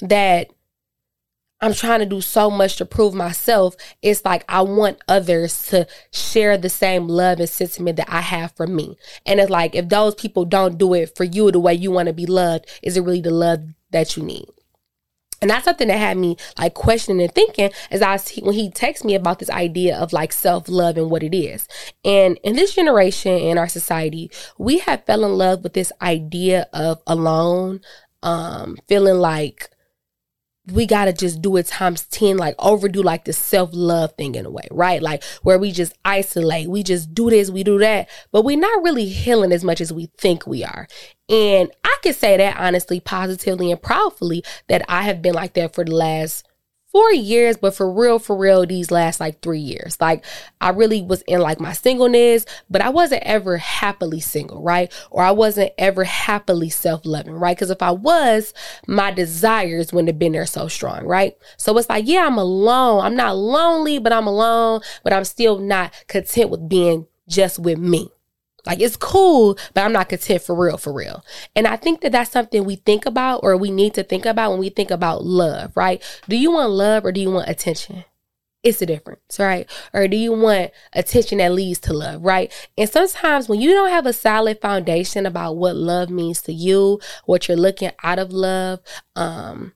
that 0.00 0.50
I'm 1.60 1.74
trying 1.74 1.98
to 2.00 2.06
do 2.06 2.20
so 2.20 2.50
much 2.50 2.76
to 2.76 2.86
prove 2.86 3.14
myself. 3.14 3.74
It's 4.00 4.24
like 4.24 4.44
I 4.48 4.62
want 4.62 5.02
others 5.08 5.66
to 5.68 5.88
share 6.12 6.56
the 6.56 6.68
same 6.68 7.08
love 7.08 7.40
and 7.40 7.48
sentiment 7.48 7.96
that 7.96 8.12
I 8.12 8.20
have 8.20 8.52
for 8.52 8.66
me. 8.66 8.96
And 9.26 9.40
it's 9.40 9.50
like 9.50 9.74
if 9.74 9.88
those 9.88 10.14
people 10.14 10.44
don't 10.44 10.78
do 10.78 10.94
it 10.94 11.16
for 11.16 11.24
you 11.24 11.50
the 11.50 11.58
way 11.58 11.74
you 11.74 11.90
want 11.90 12.06
to 12.06 12.12
be 12.12 12.26
loved, 12.26 12.66
is 12.82 12.96
it 12.96 13.00
really 13.00 13.20
the 13.20 13.32
love 13.32 13.64
that 13.90 14.16
you 14.16 14.22
need? 14.22 14.46
And 15.40 15.50
that's 15.50 15.64
something 15.64 15.88
that 15.88 15.98
had 15.98 16.16
me 16.16 16.36
like 16.58 16.74
questioning 16.74 17.22
and 17.22 17.34
thinking 17.34 17.70
as 17.90 18.02
I 18.02 18.16
see 18.16 18.40
when 18.42 18.54
he 18.54 18.70
texts 18.70 19.04
me 19.04 19.14
about 19.14 19.38
this 19.38 19.50
idea 19.50 19.96
of 19.96 20.12
like 20.12 20.32
self 20.32 20.68
love 20.68 20.96
and 20.96 21.10
what 21.10 21.22
it 21.22 21.36
is. 21.36 21.68
And 22.04 22.38
in 22.42 22.56
this 22.56 22.74
generation 22.74 23.32
in 23.32 23.58
our 23.58 23.68
society, 23.68 24.30
we 24.58 24.78
have 24.78 25.04
fell 25.04 25.24
in 25.24 25.32
love 25.32 25.62
with 25.62 25.74
this 25.74 25.92
idea 26.02 26.66
of 26.72 27.00
alone, 27.06 27.80
um, 28.22 28.76
feeling 28.88 29.18
like 29.18 29.70
we 30.72 30.86
gotta 30.86 31.12
just 31.12 31.42
do 31.42 31.56
it 31.56 31.66
times 31.66 32.04
10, 32.06 32.36
like 32.36 32.54
overdo 32.58 33.02
like 33.02 33.24
the 33.24 33.32
self 33.32 33.70
love 33.72 34.12
thing 34.14 34.34
in 34.34 34.46
a 34.46 34.50
way, 34.50 34.66
right? 34.70 35.02
Like 35.02 35.22
where 35.42 35.58
we 35.58 35.72
just 35.72 35.92
isolate, 36.04 36.68
we 36.68 36.82
just 36.82 37.14
do 37.14 37.30
this, 37.30 37.50
we 37.50 37.64
do 37.64 37.78
that, 37.78 38.08
but 38.32 38.44
we're 38.44 38.58
not 38.58 38.82
really 38.82 39.06
healing 39.06 39.52
as 39.52 39.64
much 39.64 39.80
as 39.80 39.92
we 39.92 40.06
think 40.18 40.46
we 40.46 40.64
are. 40.64 40.88
And 41.28 41.70
I 41.84 41.96
can 42.02 42.14
say 42.14 42.36
that 42.38 42.58
honestly, 42.58 43.00
positively, 43.00 43.70
and 43.70 43.80
proudly 43.82 44.42
that 44.68 44.84
I 44.88 45.02
have 45.02 45.20
been 45.20 45.34
like 45.34 45.54
that 45.54 45.74
for 45.74 45.84
the 45.84 45.94
last 45.94 46.47
four 46.90 47.12
years, 47.12 47.56
but 47.56 47.74
for 47.74 47.90
real, 47.90 48.18
for 48.18 48.36
real, 48.36 48.64
these 48.64 48.90
last 48.90 49.20
like 49.20 49.40
three 49.40 49.60
years. 49.60 49.96
Like 50.00 50.24
I 50.60 50.70
really 50.70 51.02
was 51.02 51.22
in 51.22 51.40
like 51.40 51.60
my 51.60 51.72
singleness, 51.72 52.46
but 52.70 52.80
I 52.80 52.88
wasn't 52.88 53.22
ever 53.24 53.58
happily 53.58 54.20
single, 54.20 54.62
right? 54.62 54.92
Or 55.10 55.22
I 55.22 55.30
wasn't 55.30 55.72
ever 55.78 56.04
happily 56.04 56.70
self 56.70 57.04
loving, 57.04 57.34
right? 57.34 57.56
Because 57.56 57.70
if 57.70 57.82
I 57.82 57.90
was, 57.90 58.54
my 58.86 59.10
desires 59.10 59.92
wouldn't 59.92 60.08
have 60.08 60.18
been 60.18 60.32
there 60.32 60.46
so 60.46 60.68
strong, 60.68 61.04
right? 61.04 61.36
So 61.56 61.76
it's 61.76 61.88
like, 61.88 62.06
yeah, 62.06 62.26
I'm 62.26 62.38
alone. 62.38 63.04
I'm 63.04 63.16
not 63.16 63.36
lonely, 63.36 63.98
but 63.98 64.12
I'm 64.12 64.26
alone, 64.26 64.80
but 65.04 65.12
I'm 65.12 65.24
still 65.24 65.58
not 65.58 65.92
content 66.08 66.50
with 66.50 66.68
being 66.68 67.06
just 67.28 67.58
with 67.58 67.78
me. 67.78 68.10
Like 68.68 68.80
it's 68.80 68.96
cool, 68.96 69.58
but 69.74 69.84
I'm 69.84 69.92
not 69.92 70.10
content 70.10 70.42
for 70.42 70.54
real, 70.54 70.76
for 70.76 70.92
real. 70.92 71.24
And 71.56 71.66
I 71.66 71.76
think 71.76 72.02
that 72.02 72.12
that's 72.12 72.30
something 72.30 72.64
we 72.64 72.76
think 72.76 73.06
about 73.06 73.40
or 73.42 73.56
we 73.56 73.70
need 73.70 73.94
to 73.94 74.04
think 74.04 74.26
about 74.26 74.50
when 74.50 74.60
we 74.60 74.68
think 74.68 74.90
about 74.90 75.24
love, 75.24 75.74
right? 75.74 76.02
Do 76.28 76.36
you 76.36 76.52
want 76.52 76.70
love 76.70 77.04
or 77.04 77.10
do 77.10 77.20
you 77.20 77.30
want 77.30 77.48
attention? 77.48 78.04
it's 78.64 78.82
a 78.82 78.86
difference, 78.86 79.38
right? 79.38 79.70
Or 79.94 80.08
do 80.08 80.16
you 80.16 80.32
want 80.32 80.72
attention 80.92 81.38
that 81.38 81.52
leads 81.52 81.78
to 81.80 81.92
love, 81.92 82.24
right? 82.24 82.52
And 82.76 82.90
sometimes 82.90 83.48
when 83.48 83.60
you 83.60 83.72
don't 83.72 83.90
have 83.90 84.04
a 84.04 84.12
solid 84.12 84.60
foundation 84.60 85.26
about 85.26 85.56
what 85.56 85.76
love 85.76 86.10
means 86.10 86.42
to 86.42 86.52
you, 86.52 87.00
what 87.24 87.46
you're 87.46 87.56
looking 87.56 87.92
out 88.02 88.18
of 88.18 88.32
love, 88.32 88.80
um, 89.14 89.72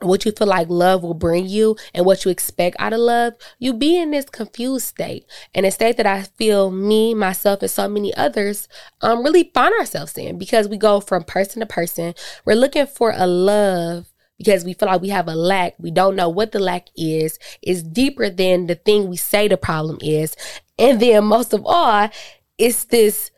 what 0.00 0.24
you 0.24 0.32
feel 0.32 0.46
like 0.46 0.68
love 0.68 1.02
will 1.02 1.14
bring 1.14 1.46
you 1.46 1.76
and 1.94 2.04
what 2.04 2.24
you 2.24 2.30
expect 2.30 2.76
out 2.78 2.92
of 2.92 3.00
love, 3.00 3.34
you 3.58 3.72
be 3.72 3.98
in 3.98 4.10
this 4.10 4.26
confused 4.26 4.86
state. 4.86 5.24
And 5.54 5.64
a 5.64 5.70
state 5.70 5.96
that 5.96 6.06
I 6.06 6.22
feel 6.22 6.70
me, 6.70 7.14
myself, 7.14 7.62
and 7.62 7.70
so 7.70 7.88
many 7.88 8.14
others 8.14 8.68
um 9.02 9.22
really 9.22 9.50
find 9.54 9.74
ourselves 9.78 10.16
in 10.18 10.38
because 10.38 10.68
we 10.68 10.76
go 10.76 11.00
from 11.00 11.24
person 11.24 11.60
to 11.60 11.66
person. 11.66 12.14
We're 12.44 12.54
looking 12.54 12.86
for 12.86 13.12
a 13.14 13.26
love 13.26 14.12
because 14.38 14.64
we 14.64 14.74
feel 14.74 14.88
like 14.88 15.00
we 15.00 15.10
have 15.10 15.28
a 15.28 15.34
lack. 15.34 15.74
We 15.78 15.90
don't 15.90 16.16
know 16.16 16.28
what 16.28 16.52
the 16.52 16.58
lack 16.58 16.88
is. 16.96 17.38
It's 17.62 17.82
deeper 17.82 18.30
than 18.30 18.66
the 18.66 18.74
thing 18.74 19.08
we 19.08 19.16
say 19.16 19.48
the 19.48 19.56
problem 19.56 19.98
is. 20.00 20.36
And 20.78 21.00
then 21.00 21.24
most 21.24 21.52
of 21.52 21.62
all, 21.64 22.10
it's 22.58 22.84
this 22.84 23.30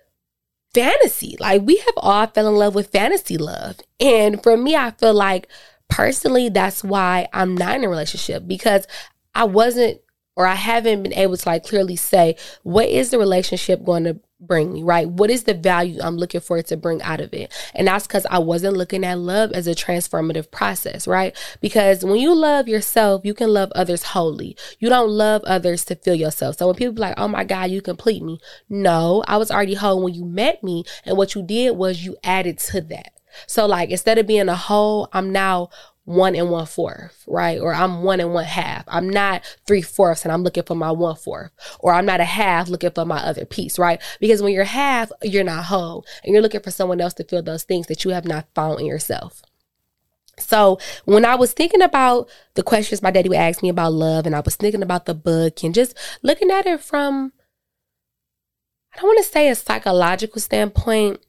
fantasy. 0.74 1.36
Like 1.38 1.62
we 1.62 1.76
have 1.76 1.94
all 1.96 2.26
fell 2.26 2.48
in 2.48 2.54
love 2.54 2.74
with 2.74 2.92
fantasy 2.92 3.38
love. 3.38 3.76
And 4.00 4.42
for 4.42 4.56
me, 4.56 4.74
I 4.76 4.90
feel 4.92 5.14
like 5.14 5.48
personally, 5.88 6.48
that's 6.48 6.84
why 6.84 7.28
I'm 7.32 7.56
not 7.56 7.76
in 7.76 7.84
a 7.84 7.88
relationship 7.88 8.46
because 8.46 8.86
I 9.34 9.44
wasn't 9.44 10.00
or 10.36 10.46
I 10.46 10.54
haven't 10.54 11.02
been 11.02 11.14
able 11.14 11.36
to 11.36 11.48
like 11.48 11.64
clearly 11.64 11.96
say 11.96 12.36
what 12.62 12.88
is 12.88 13.10
the 13.10 13.18
relationship 13.18 13.84
going 13.84 14.04
to 14.04 14.20
bring 14.38 14.72
me, 14.72 14.82
right? 14.82 15.08
What 15.08 15.30
is 15.30 15.44
the 15.44 15.54
value 15.54 15.98
I'm 16.02 16.18
looking 16.18 16.42
for 16.42 16.60
to 16.62 16.76
bring 16.76 17.00
out 17.02 17.20
of 17.20 17.32
it? 17.32 17.52
And 17.74 17.88
that's 17.88 18.06
because 18.06 18.26
I 18.30 18.38
wasn't 18.38 18.76
looking 18.76 19.04
at 19.04 19.18
love 19.18 19.52
as 19.52 19.66
a 19.66 19.74
transformative 19.74 20.50
process, 20.50 21.08
right? 21.08 21.34
Because 21.60 22.04
when 22.04 22.16
you 22.16 22.34
love 22.34 22.68
yourself, 22.68 23.22
you 23.24 23.32
can 23.32 23.48
love 23.48 23.72
others 23.74 24.02
wholly. 24.02 24.56
You 24.78 24.90
don't 24.90 25.10
love 25.10 25.42
others 25.44 25.86
to 25.86 25.96
feel 25.96 26.14
yourself. 26.14 26.58
So 26.58 26.66
when 26.66 26.76
people 26.76 26.94
be 26.94 27.00
like, 27.00 27.18
oh 27.18 27.28
my 27.28 27.44
God, 27.44 27.70
you 27.70 27.80
complete 27.80 28.22
me. 28.22 28.38
No, 28.68 29.24
I 29.26 29.38
was 29.38 29.50
already 29.50 29.74
whole 29.74 30.02
when 30.02 30.14
you 30.14 30.24
met 30.24 30.62
me. 30.62 30.84
And 31.04 31.16
what 31.16 31.34
you 31.34 31.42
did 31.42 31.76
was 31.76 32.04
you 32.04 32.16
added 32.22 32.58
to 32.58 32.82
that. 32.82 33.12
So 33.46 33.66
like 33.66 33.90
instead 33.90 34.18
of 34.18 34.26
being 34.26 34.48
a 34.48 34.56
whole, 34.56 35.08
I'm 35.12 35.32
now 35.32 35.70
one 36.04 36.36
and 36.36 36.50
one 36.50 36.66
fourth, 36.66 37.24
right? 37.26 37.58
Or 37.58 37.74
I'm 37.74 38.02
one 38.02 38.20
and 38.20 38.32
one 38.32 38.44
half. 38.44 38.84
I'm 38.86 39.10
not 39.10 39.44
three 39.66 39.82
fourths 39.82 40.24
and 40.24 40.32
I'm 40.32 40.44
looking 40.44 40.62
for 40.62 40.76
my 40.76 40.92
one 40.92 41.16
fourth. 41.16 41.50
Or 41.80 41.92
I'm 41.92 42.06
not 42.06 42.20
a 42.20 42.24
half 42.24 42.68
looking 42.68 42.92
for 42.92 43.04
my 43.04 43.18
other 43.18 43.44
piece, 43.44 43.78
right? 43.78 44.00
Because 44.20 44.40
when 44.40 44.52
you're 44.52 44.64
half, 44.64 45.10
you're 45.22 45.44
not 45.44 45.64
whole 45.64 46.06
and 46.22 46.32
you're 46.32 46.42
looking 46.42 46.62
for 46.62 46.70
someone 46.70 47.00
else 47.00 47.14
to 47.14 47.24
feel 47.24 47.42
those 47.42 47.64
things 47.64 47.88
that 47.88 48.04
you 48.04 48.12
have 48.12 48.24
not 48.24 48.46
found 48.54 48.80
in 48.80 48.86
yourself. 48.86 49.42
So 50.38 50.78
when 51.06 51.24
I 51.24 51.34
was 51.34 51.52
thinking 51.52 51.82
about 51.82 52.28
the 52.54 52.62
questions 52.62 53.02
my 53.02 53.10
daddy 53.10 53.28
would 53.28 53.38
ask 53.38 53.62
me 53.62 53.68
about 53.68 53.92
love 53.92 54.26
and 54.26 54.36
I 54.36 54.40
was 54.40 54.54
thinking 54.54 54.82
about 54.82 55.06
the 55.06 55.14
book 55.14 55.64
and 55.64 55.74
just 55.74 55.96
looking 56.22 56.50
at 56.50 56.66
it 56.66 56.80
from, 56.80 57.32
I 58.94 58.98
don't 58.98 59.08
want 59.08 59.24
to 59.24 59.30
say 59.30 59.48
a 59.48 59.54
psychological 59.54 60.40
standpoint, 60.40 61.20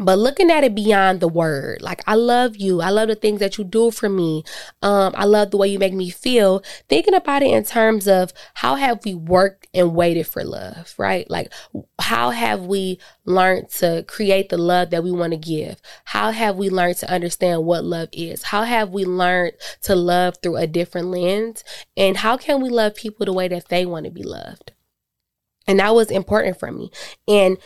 but 0.00 0.18
looking 0.18 0.50
at 0.50 0.64
it 0.64 0.74
beyond 0.74 1.20
the 1.20 1.28
word 1.28 1.80
like 1.82 2.02
i 2.06 2.14
love 2.14 2.56
you. 2.56 2.80
I 2.80 2.90
love 2.90 3.08
the 3.08 3.14
things 3.14 3.40
that 3.40 3.58
you 3.58 3.64
do 3.64 3.90
for 3.90 4.08
me. 4.08 4.44
Um, 4.82 5.14
i 5.16 5.24
love 5.24 5.50
the 5.50 5.56
way 5.56 5.68
you 5.68 5.78
make 5.78 5.92
me 5.92 6.10
feel. 6.10 6.62
Thinking 6.88 7.14
about 7.14 7.42
it 7.42 7.50
in 7.50 7.64
terms 7.64 8.06
of 8.06 8.32
how 8.54 8.76
have 8.76 9.04
we 9.04 9.14
worked 9.14 9.66
and 9.74 9.94
waited 9.94 10.26
for 10.26 10.44
love 10.44 10.94
right? 10.98 11.28
Like 11.30 11.52
how 11.98 12.30
have 12.30 12.62
we 12.62 12.98
learned 13.24 13.70
to 13.70 14.04
create 14.08 14.48
the 14.48 14.58
love 14.58 14.90
that 14.90 15.04
we 15.04 15.12
want 15.12 15.32
to 15.32 15.38
give? 15.38 15.80
How 16.04 16.30
have 16.30 16.56
we 16.56 16.70
learned 16.70 16.96
to 16.98 17.10
understand 17.10 17.64
what 17.64 17.84
love 17.84 18.08
is? 18.12 18.44
How 18.44 18.62
have 18.62 18.90
we 18.90 19.04
learned 19.04 19.54
to 19.82 19.94
love 19.94 20.36
through 20.42 20.56
a 20.56 20.66
different 20.66 21.08
lens? 21.08 21.64
And 21.96 22.18
how 22.18 22.36
can 22.36 22.62
we 22.62 22.68
love 22.68 22.94
people 22.94 23.26
the 23.26 23.32
way 23.32 23.48
that 23.48 23.68
they 23.68 23.84
want 23.86 24.06
to 24.06 24.10
be 24.10 24.22
loved? 24.22 24.72
And 25.68 25.80
that 25.80 25.94
was 25.94 26.10
important 26.10 26.58
for 26.58 26.72
me. 26.72 26.90
And 27.28 27.58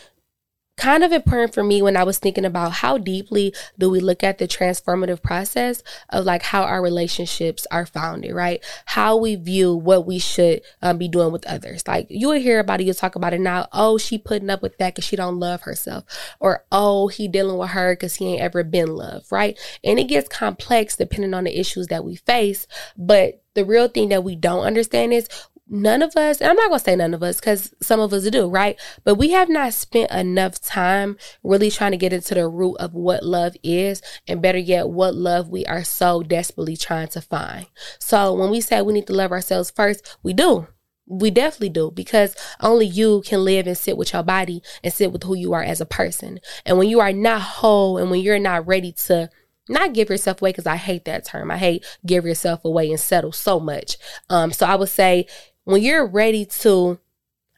kind 0.75 1.03
of 1.03 1.11
important 1.11 1.53
for 1.53 1.63
me 1.63 1.81
when 1.81 1.95
I 1.95 2.03
was 2.03 2.17
thinking 2.17 2.45
about 2.45 2.71
how 2.71 2.97
deeply 2.97 3.53
do 3.77 3.89
we 3.89 3.99
look 3.99 4.23
at 4.23 4.39
the 4.39 4.47
transformative 4.47 5.21
process 5.21 5.83
of 6.09 6.25
like 6.25 6.41
how 6.41 6.63
our 6.63 6.81
relationships 6.81 7.67
are 7.69 7.85
founded, 7.85 8.33
right? 8.33 8.63
How 8.85 9.15
we 9.15 9.35
view 9.35 9.75
what 9.75 10.05
we 10.07 10.17
should 10.17 10.61
um, 10.81 10.97
be 10.97 11.07
doing 11.07 11.31
with 11.31 11.45
others. 11.45 11.87
Like 11.87 12.07
you 12.09 12.29
will 12.29 12.39
hear 12.39 12.59
about 12.59 12.81
it, 12.81 12.85
you 12.85 12.93
talk 12.93 13.15
about 13.15 13.33
it 13.33 13.41
now. 13.41 13.67
Oh, 13.71 13.97
she 13.97 14.17
putting 14.17 14.49
up 14.49 14.61
with 14.61 14.77
that 14.79 14.95
because 14.95 15.05
she 15.05 15.15
don't 15.15 15.39
love 15.39 15.61
herself, 15.61 16.05
or 16.39 16.65
oh, 16.71 17.07
he 17.07 17.27
dealing 17.27 17.57
with 17.57 17.69
her 17.71 17.93
because 17.93 18.15
he 18.15 18.33
ain't 18.33 18.41
ever 18.41 18.63
been 18.63 18.95
loved, 18.95 19.31
right? 19.31 19.57
And 19.83 19.99
it 19.99 20.05
gets 20.05 20.27
complex 20.27 20.95
depending 20.95 21.33
on 21.33 21.43
the 21.43 21.59
issues 21.59 21.87
that 21.87 22.03
we 22.03 22.15
face, 22.15 22.67
but 22.97 23.43
the 23.53 23.65
real 23.65 23.87
thing 23.87 24.09
that 24.09 24.23
we 24.23 24.35
don't 24.35 24.65
understand 24.65 25.13
is 25.13 25.29
none 25.73 26.03
of 26.03 26.15
us, 26.15 26.39
and 26.39 26.49
I'm 26.49 26.55
not 26.55 26.69
going 26.69 26.79
to 26.79 26.85
say 26.85 26.95
none 26.95 27.13
of 27.15 27.23
us 27.23 27.39
because 27.39 27.73
some 27.81 27.99
of 27.99 28.13
us 28.13 28.29
do, 28.29 28.47
right? 28.47 28.79
But 29.03 29.15
we 29.15 29.31
have 29.31 29.49
not 29.49 29.73
spent 29.73 30.11
enough 30.11 30.61
time 30.61 31.17
really 31.43 31.71
trying 31.71 31.91
to 31.91 31.97
get 31.97 32.13
into 32.13 32.35
the 32.35 32.47
root 32.47 32.75
of 32.75 32.93
what 32.93 33.23
love 33.23 33.55
is, 33.63 34.01
and 34.27 34.41
better 34.41 34.59
yet, 34.59 34.89
what 34.89 35.15
love 35.15 35.49
we 35.49 35.65
are 35.65 35.83
so 35.83 36.21
desperately 36.21 36.77
trying 36.77 37.07
to 37.09 37.21
find. 37.21 37.65
So 37.99 38.33
when 38.33 38.51
we 38.51 38.61
say 38.61 38.81
we 38.81 38.93
need 38.93 39.07
to 39.07 39.15
love 39.15 39.31
ourselves 39.31 39.71
first, 39.71 40.17
we 40.21 40.31
do. 40.31 40.67
We 41.05 41.31
definitely 41.31 41.69
do 41.69 41.91
because 41.91 42.35
only 42.61 42.85
you 42.85 43.23
can 43.25 43.43
live 43.43 43.67
and 43.67 43.77
sit 43.77 43.97
with 43.97 44.13
your 44.13 44.23
body 44.23 44.61
and 44.83 44.93
sit 44.93 45.11
with 45.11 45.23
who 45.23 45.35
you 45.35 45.51
are 45.53 45.63
as 45.63 45.81
a 45.81 45.85
person. 45.85 46.39
And 46.65 46.77
when 46.77 46.87
you 46.87 47.01
are 47.01 47.11
not 47.11 47.41
whole 47.41 47.97
and 47.97 48.09
when 48.09 48.21
you're 48.21 48.39
not 48.39 48.65
ready 48.67 48.93
to 49.07 49.29
not 49.69 49.93
give 49.93 50.09
yourself 50.09 50.41
away 50.41 50.51
because 50.51 50.65
I 50.65 50.75
hate 50.75 51.05
that 51.05 51.25
term. 51.25 51.49
I 51.49 51.57
hate 51.57 51.85
give 52.05 52.25
yourself 52.25 52.63
away 52.65 52.89
and 52.89 52.99
settle 52.99 53.31
so 53.31 53.59
much. 53.59 53.97
Um, 54.29 54.51
so 54.51 54.65
I 54.65 54.75
would 54.75 54.89
say 54.89 55.27
when 55.63 55.81
you're 55.81 56.05
ready 56.05 56.45
to 56.45 56.99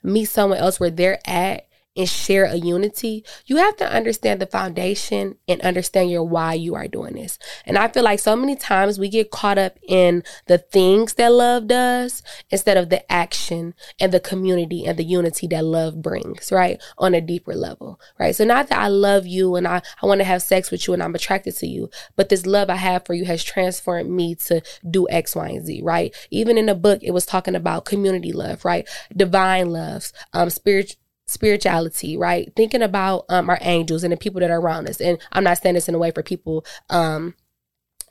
meet 0.03 0.25
someone 0.25 0.59
else 0.59 0.79
where 0.79 0.89
they're 0.91 1.19
at 1.25 1.67
and 1.95 2.09
share 2.09 2.45
a 2.45 2.55
unity, 2.55 3.23
you 3.45 3.57
have 3.57 3.75
to 3.77 3.89
understand 3.89 4.41
the 4.41 4.45
foundation 4.45 5.37
and 5.47 5.61
understand 5.61 6.11
your 6.11 6.23
why 6.23 6.53
you 6.53 6.75
are 6.75 6.87
doing 6.87 7.15
this. 7.15 7.39
And 7.65 7.77
I 7.77 7.87
feel 7.87 8.03
like 8.03 8.19
so 8.19 8.35
many 8.35 8.55
times 8.55 8.99
we 8.99 9.09
get 9.09 9.31
caught 9.31 9.57
up 9.57 9.79
in 9.87 10.23
the 10.47 10.57
things 10.57 11.13
that 11.13 11.31
love 11.31 11.67
does 11.67 12.21
instead 12.49 12.77
of 12.77 12.89
the 12.89 13.09
action 13.11 13.73
and 13.99 14.11
the 14.11 14.19
community 14.19 14.85
and 14.85 14.97
the 14.97 15.03
unity 15.03 15.47
that 15.47 15.63
love 15.63 16.01
brings, 16.01 16.51
right? 16.51 16.81
On 16.97 17.13
a 17.13 17.21
deeper 17.21 17.53
level, 17.53 17.99
right? 18.19 18.35
So 18.35 18.43
not 18.43 18.67
that 18.69 18.79
I 18.79 18.87
love 18.87 19.25
you 19.25 19.55
and 19.55 19.67
I, 19.67 19.81
I 20.01 20.05
want 20.05 20.19
to 20.19 20.25
have 20.25 20.41
sex 20.41 20.71
with 20.71 20.87
you 20.87 20.93
and 20.93 21.01
I'm 21.01 21.15
attracted 21.15 21.55
to 21.57 21.67
you, 21.67 21.89
but 22.15 22.29
this 22.29 22.45
love 22.45 22.69
I 22.69 22.75
have 22.75 23.05
for 23.05 23.13
you 23.13 23.25
has 23.25 23.43
transformed 23.43 24.09
me 24.09 24.35
to 24.35 24.61
do 24.89 25.07
X, 25.09 25.35
Y, 25.35 25.47
and 25.47 25.65
Z, 25.65 25.81
right? 25.83 26.13
Even 26.29 26.57
in 26.57 26.65
the 26.65 26.75
book, 26.75 26.99
it 27.01 27.11
was 27.11 27.25
talking 27.25 27.55
about 27.55 27.85
community 27.85 28.33
love, 28.33 28.65
right? 28.65 28.87
Divine 29.15 29.69
loves, 29.69 30.11
um, 30.33 30.49
spiritual 30.49 30.97
spirituality, 31.25 32.17
right? 32.17 32.51
Thinking 32.55 32.81
about 32.81 33.25
um, 33.29 33.49
our 33.49 33.57
angels 33.61 34.03
and 34.03 34.13
the 34.13 34.17
people 34.17 34.39
that 34.41 34.51
are 34.51 34.59
around 34.59 34.87
us. 34.87 35.01
And 35.01 35.17
I'm 35.31 35.43
not 35.43 35.57
saying 35.57 35.75
this 35.75 35.89
in 35.89 35.95
a 35.95 35.99
way 35.99 36.11
for 36.11 36.23
people 36.23 36.65
um, 36.89 37.35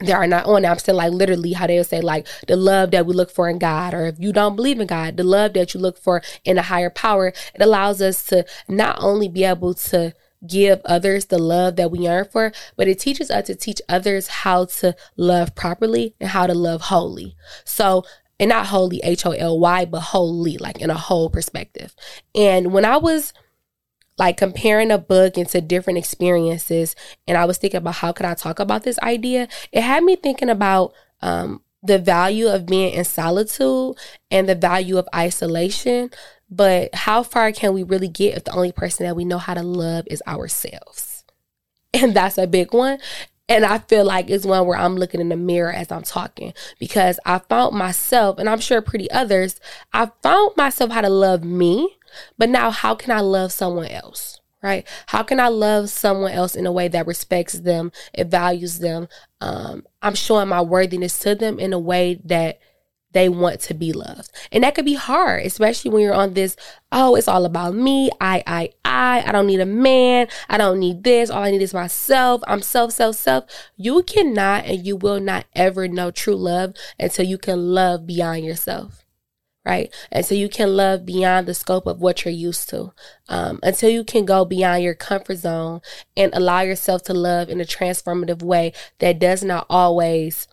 that 0.01 0.17
are 0.17 0.27
not 0.27 0.47
on. 0.47 0.65
I'm 0.65 0.79
saying 0.79 0.97
like 0.97 1.13
literally 1.13 1.53
how 1.53 1.67
they'll 1.67 1.85
say 1.85 2.01
like 2.01 2.27
the 2.49 2.57
love 2.57 2.91
that 2.91 3.07
we 3.07 3.15
look 3.15 3.31
for 3.31 3.49
in 3.49 3.59
God, 3.59 3.95
or 3.95 4.07
if 4.07 4.19
you 4.19 4.33
don't 4.33 4.57
believe 4.57 4.81
in 4.81 4.87
God, 4.87 5.17
the 5.17 5.25
love 5.25 5.53
that 5.55 5.75
you 5.75 5.81
look 5.81 5.99
for 5.99 6.23
in 6.45 6.59
a 6.59 6.63
higher 6.63 6.91
power. 6.91 7.29
It 7.29 7.61
allows 7.61 8.03
us 8.03 8.25
to 8.27 8.45
not 8.69 8.97
only 9.01 9.29
be 9.29 9.45
able 9.45 9.75
to 9.75 10.15
give 10.47 10.81
others 10.85 11.27
the 11.27 11.39
love 11.39 11.77
that 11.77 11.91
we 11.91 12.01
yearn 12.01 12.27
for, 12.31 12.53
but 12.77 12.89
it 12.89 12.99
teaches 12.99 13.31
us 13.31 13.47
to 13.47 13.55
teach 13.55 13.81
others 13.89 14.29
how 14.29 14.67
to 14.67 14.95
love 15.17 15.55
properly 15.55 16.15
and 16.21 16.31
how 16.31 16.47
to 16.47 16.55
love 16.55 16.83
wholly. 16.83 17.37
So 17.65 18.05
and 18.41 18.49
not 18.49 18.67
holy 18.67 19.01
H 19.03 19.27
O 19.27 19.33
L 19.33 19.59
Y, 19.59 19.85
but 19.85 20.01
wholly, 20.01 20.59
like 20.59 20.81
in 20.81 20.91
a 20.91 20.95
whole 20.95 21.31
perspective. 21.31 21.95
And 22.35 22.73
when 22.73 22.85
I 22.85 22.97
was 22.97 23.33
like 24.17 24.37
comparing 24.37 24.91
a 24.91 24.99
book 24.99 25.37
into 25.37 25.61
different 25.61 25.99
experiences, 25.99 26.95
and 27.27 27.37
I 27.37 27.45
was 27.45 27.59
thinking 27.59 27.79
about 27.79 27.97
how 27.97 28.13
could 28.13 28.27
I 28.27 28.35
talk 28.35 28.59
about 28.59 28.85
this 28.85 28.99
idea, 29.01 29.49
it 29.73 29.83
had 29.83 30.05
me 30.05 30.17
thinking 30.17 30.51
about 30.51 30.93
um, 31.21 31.63
the 31.83 31.99
value 31.99 32.49
of 32.49 32.67
being 32.67 32.95
in 32.95 33.05
solitude 33.05 33.97
and 34.31 34.49
the 34.49 34.55
value 34.55 34.99
of 34.99 35.09
isolation. 35.15 36.11
But 36.51 36.95
how 36.95 37.23
far 37.23 37.51
can 37.53 37.75
we 37.75 37.83
really 37.83 38.09
get 38.09 38.37
if 38.37 38.45
the 38.45 38.53
only 38.55 38.73
person 38.73 39.07
that 39.07 39.17
we 39.17 39.25
know 39.25 39.39
how 39.39 39.55
to 39.55 39.63
love 39.63 40.05
is 40.09 40.23
ourselves? 40.27 41.11
And 41.97 42.13
that's 42.13 42.39
a 42.39 42.49
big 42.49 42.75
one. 42.75 42.99
And 43.49 43.65
I 43.65 43.79
feel 43.79 44.05
like 44.05 44.31
it's 44.31 44.47
one 44.47 44.67
where 44.67 44.79
I'm 44.79 44.97
looking 44.97 45.21
in 45.21 45.29
the 45.29 45.37
mirror 45.37 45.73
as 45.73 45.93
I'm 45.93 46.03
talking 46.03 46.55
because 46.79 47.21
I 47.27 47.39
found 47.41 47.77
myself, 47.77 48.39
and 48.39 48.49
I'm 48.49 48.61
sure 48.61 48.81
pretty 48.81 49.11
others, 49.11 49.61
I 49.93 50.11
found 50.23 50.57
myself 50.57 50.91
how 50.91 51.03
to 51.03 51.11
love 51.11 51.45
me, 51.45 51.97
but 52.39 52.49
now 52.49 52.71
how 52.71 52.95
can 52.95 53.11
I 53.11 53.21
love 53.21 53.53
someone 53.53 53.89
else? 53.89 54.41
Right? 54.63 54.89
How 55.09 55.23
can 55.23 55.41
I 55.41 55.49
love 55.49 55.91
someone 55.91 56.33
else 56.33 56.57
in 56.57 56.65
a 56.65 56.73
way 56.73 56.89
that 56.89 57.07
respects 57.07 57.53
them, 57.53 57.93
it 58.15 58.29
values 58.29 58.79
them? 58.79 59.09
Um, 59.43 59.85
I'm 60.01 60.15
showing 60.15 60.49
my 60.49 60.63
worthiness 60.63 61.19
to 61.19 61.35
them 61.35 61.59
in 61.59 61.75
a 61.75 61.79
way 61.79 62.19
that 62.25 62.61
they 63.15 63.29
want 63.29 63.61
to 63.61 63.75
be 63.75 63.93
loved. 63.93 64.31
And 64.53 64.63
that 64.65 64.75
could 64.75 64.85
be 64.85 64.95
hard, 64.95 65.47
especially 65.47 65.91
when 65.91 66.03
you're 66.03 66.15
on 66.15 66.35
this, 66.35 66.57
oh, 66.93 67.15
it's 67.15 67.29
all 67.29 67.47
about 67.47 67.75
me. 67.75 68.11
I, 68.21 68.43
I, 68.47 68.71
I, 68.85 69.25
I 69.27 69.33
don't 69.33 69.47
need 69.47 69.61
a 69.61 69.67
man. 69.67 70.29
I 70.49 70.59
don't 70.59 70.79
need 70.79 71.05
this. 71.05 71.31
All 71.31 71.43
I 71.43 71.51
need 71.51 71.63
is 71.63 71.75
myself. 71.75 72.43
I'm 72.47 72.61
self, 72.63 72.93
self, 72.93 73.17
self. 73.17 73.45
You 73.77 74.03
cannot 74.03 74.67
and 74.67 74.85
you 74.87 74.97
will 74.97 75.21
not 75.21 75.47
ever 75.55 75.89
know 75.89 76.11
true 76.11 76.37
love 76.37 76.75
until 76.99 77.25
you 77.25 77.39
can 77.39 77.73
love 77.75 78.07
beyond 78.07 78.45
yourself. 78.45 79.05
right? 79.65 79.93
And 80.13 80.25
so 80.27 80.35
you 80.35 80.49
can 80.49 80.77
love 80.77 81.07
beyond 81.07 81.47
the 81.47 81.55
scope 81.55 81.87
of 81.87 82.01
what 82.01 82.25
you're 82.25 82.35
used 82.35 82.69
to. 82.71 82.93
Um, 83.29 83.61
until 83.63 83.91
you 83.91 84.05
can 84.05 84.25
go 84.25 84.45
beyond 84.45 84.83
your 84.83 84.95
comfort 84.95 85.37
zone 85.37 85.81
and 86.17 86.33
allow 86.35 86.61
yourself 86.61 87.03
to 87.05 87.15
love 87.15 87.49
in 87.49 87.61
a 87.61 87.65
transformative 87.65 88.43
way 88.43 88.73
that 88.99 89.19
does 89.19 89.43
not 89.43 89.67
always 89.71 90.49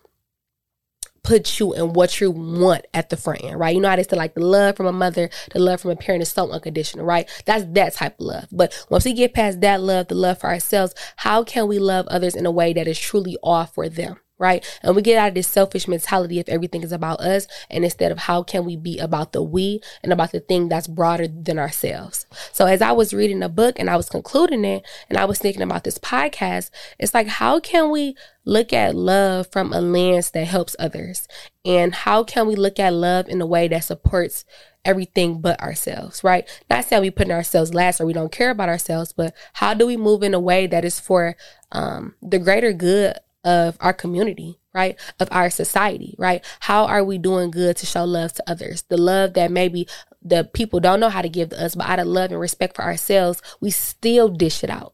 put 1.24 1.60
you 1.60 1.74
in 1.74 1.94
what 1.94 2.20
you 2.20 2.32
want 2.32 2.86
at 2.94 3.10
the 3.10 3.18
front 3.18 3.44
end, 3.44 3.60
right? 3.60 3.76
You 3.76 3.82
know 3.82 3.90
how 3.90 3.96
they 3.96 4.04
say 4.04 4.16
like 4.16 4.34
the 4.34 4.46
love 4.46 4.76
from 4.78 4.88
a 4.88 4.92
mother, 4.92 5.30
the 5.54 5.60
love 5.60 5.82
from 5.82 5.92
a 5.92 5.96
parent 5.96 6.24
is 6.24 6.30
so 6.30 6.50
unconditional, 6.52 7.06
right? 7.06 7.30
That's 7.46 7.66
that 7.74 7.94
type 7.94 8.20
of 8.20 8.26
love. 8.26 8.48
But 8.52 8.86
once 8.90 9.06
we 9.06 9.14
get 9.14 9.34
past 9.34 9.62
that 9.62 9.82
love, 9.82 10.08
the 10.08 10.16
love 10.16 10.40
for 10.40 10.48
ourselves, 10.48 10.96
how 11.18 11.44
can 11.44 11.68
we 11.68 11.80
love 11.80 12.08
others 12.08 12.36
in 12.36 12.46
a 12.46 12.52
way 12.52 12.74
that 12.74 12.88
is 12.88 13.00
truly 13.00 13.38
all 13.44 13.66
for 13.66 13.90
them? 13.90 14.21
Right? 14.42 14.66
And 14.82 14.96
we 14.96 15.04
get 15.04 15.20
out 15.20 15.30
of 15.30 15.34
this 15.36 15.48
selfish 15.48 15.88
mentality 15.88 16.40
if 16.40 16.50
everything 16.50 16.82
is 16.82 16.92
about 16.92 17.22
us, 17.22 17.48
and 17.70 17.84
instead 17.84 18.12
of 18.12 18.18
how 18.18 18.42
can 18.42 18.66
we 18.66 18.76
be 18.76 18.98
about 18.98 19.32
the 19.32 19.44
we 19.44 19.80
and 20.04 20.12
about 20.12 20.32
the 20.32 20.40
thing 20.40 20.68
that's 20.68 20.88
broader 20.88 21.28
than 21.28 21.60
ourselves. 21.60 22.26
So 22.52 22.66
as 22.66 22.82
I 22.82 22.92
was 22.92 23.14
reading 23.14 23.40
the 23.40 23.50
book 23.50 23.78
and 23.78 23.90
I 23.90 23.96
was 23.96 24.10
concluding 24.10 24.66
it, 24.66 24.84
and 25.08 25.18
I 25.18 25.26
was 25.26 25.38
thinking 25.38 25.62
about 25.62 25.84
this 25.84 26.00
podcast, 26.00 26.72
it's 26.98 27.14
like 27.14 27.28
how 27.28 27.60
can 27.60 27.92
we 27.92 28.16
look 28.44 28.74
at 28.74 28.96
love 28.96 29.48
from 29.52 29.72
a 29.72 29.80
lens 29.80 30.32
that 30.32 30.48
helps 30.48 30.76
others, 30.80 31.28
and 31.64 31.94
how 31.94 32.24
can 32.24 32.48
we 32.48 32.56
look 32.56 32.80
at 32.80 32.94
love 32.94 33.30
in 33.30 33.40
a 33.40 33.46
way 33.46 33.68
that 33.68 33.84
supports 33.84 34.44
everything 34.84 35.40
but 35.40 35.62
ourselves, 35.62 36.24
right? 36.24 36.50
Not 36.68 36.86
saying 36.86 37.04
we 37.04 37.12
putting 37.12 37.32
ourselves 37.32 37.76
last 37.76 38.02
or 38.02 38.08
we 38.08 38.14
don't 38.14 38.32
care 38.32 38.50
about 38.50 38.70
ourselves, 38.70 39.14
but 39.14 39.36
how 39.54 39.76
do 39.76 39.86
we 39.86 39.96
move 39.96 40.24
in 40.24 40.34
a 40.34 40.40
way 40.40 40.66
that 40.66 40.84
is 40.84 41.00
for 41.00 41.36
um, 41.72 42.16
the 42.20 42.40
greater 42.40 42.74
good 42.74 43.14
of 43.44 43.78
our 43.80 43.94
community, 43.94 44.60
right? 44.74 45.00
Of 45.20 45.30
our 45.32 45.50
society, 45.50 46.16
right? 46.18 46.44
How 46.60 46.86
are 46.86 47.04
we 47.04 47.18
doing 47.18 47.52
good 47.52 47.78
to 47.78 47.86
show 47.86 48.04
love 48.06 48.34
to 48.34 48.44
others? 48.48 48.84
The 48.90 48.98
love 48.98 49.34
that 49.34 49.52
maybe 49.52 49.88
the 50.22 50.44
people 50.44 50.80
don't 50.80 51.00
know 51.00 51.10
how 51.10 51.22
to 51.22 51.30
give 51.30 51.50
to 51.50 51.64
us, 51.64 51.76
but 51.76 51.88
out 51.88 52.00
of 52.00 52.08
love 52.08 52.32
and 52.32 52.40
respect 52.40 52.76
for 52.76 52.84
ourselves, 52.84 53.42
we 53.60 53.72
still 53.72 54.30
dish 54.30 54.64
it 54.64 54.70
out. 54.70 54.94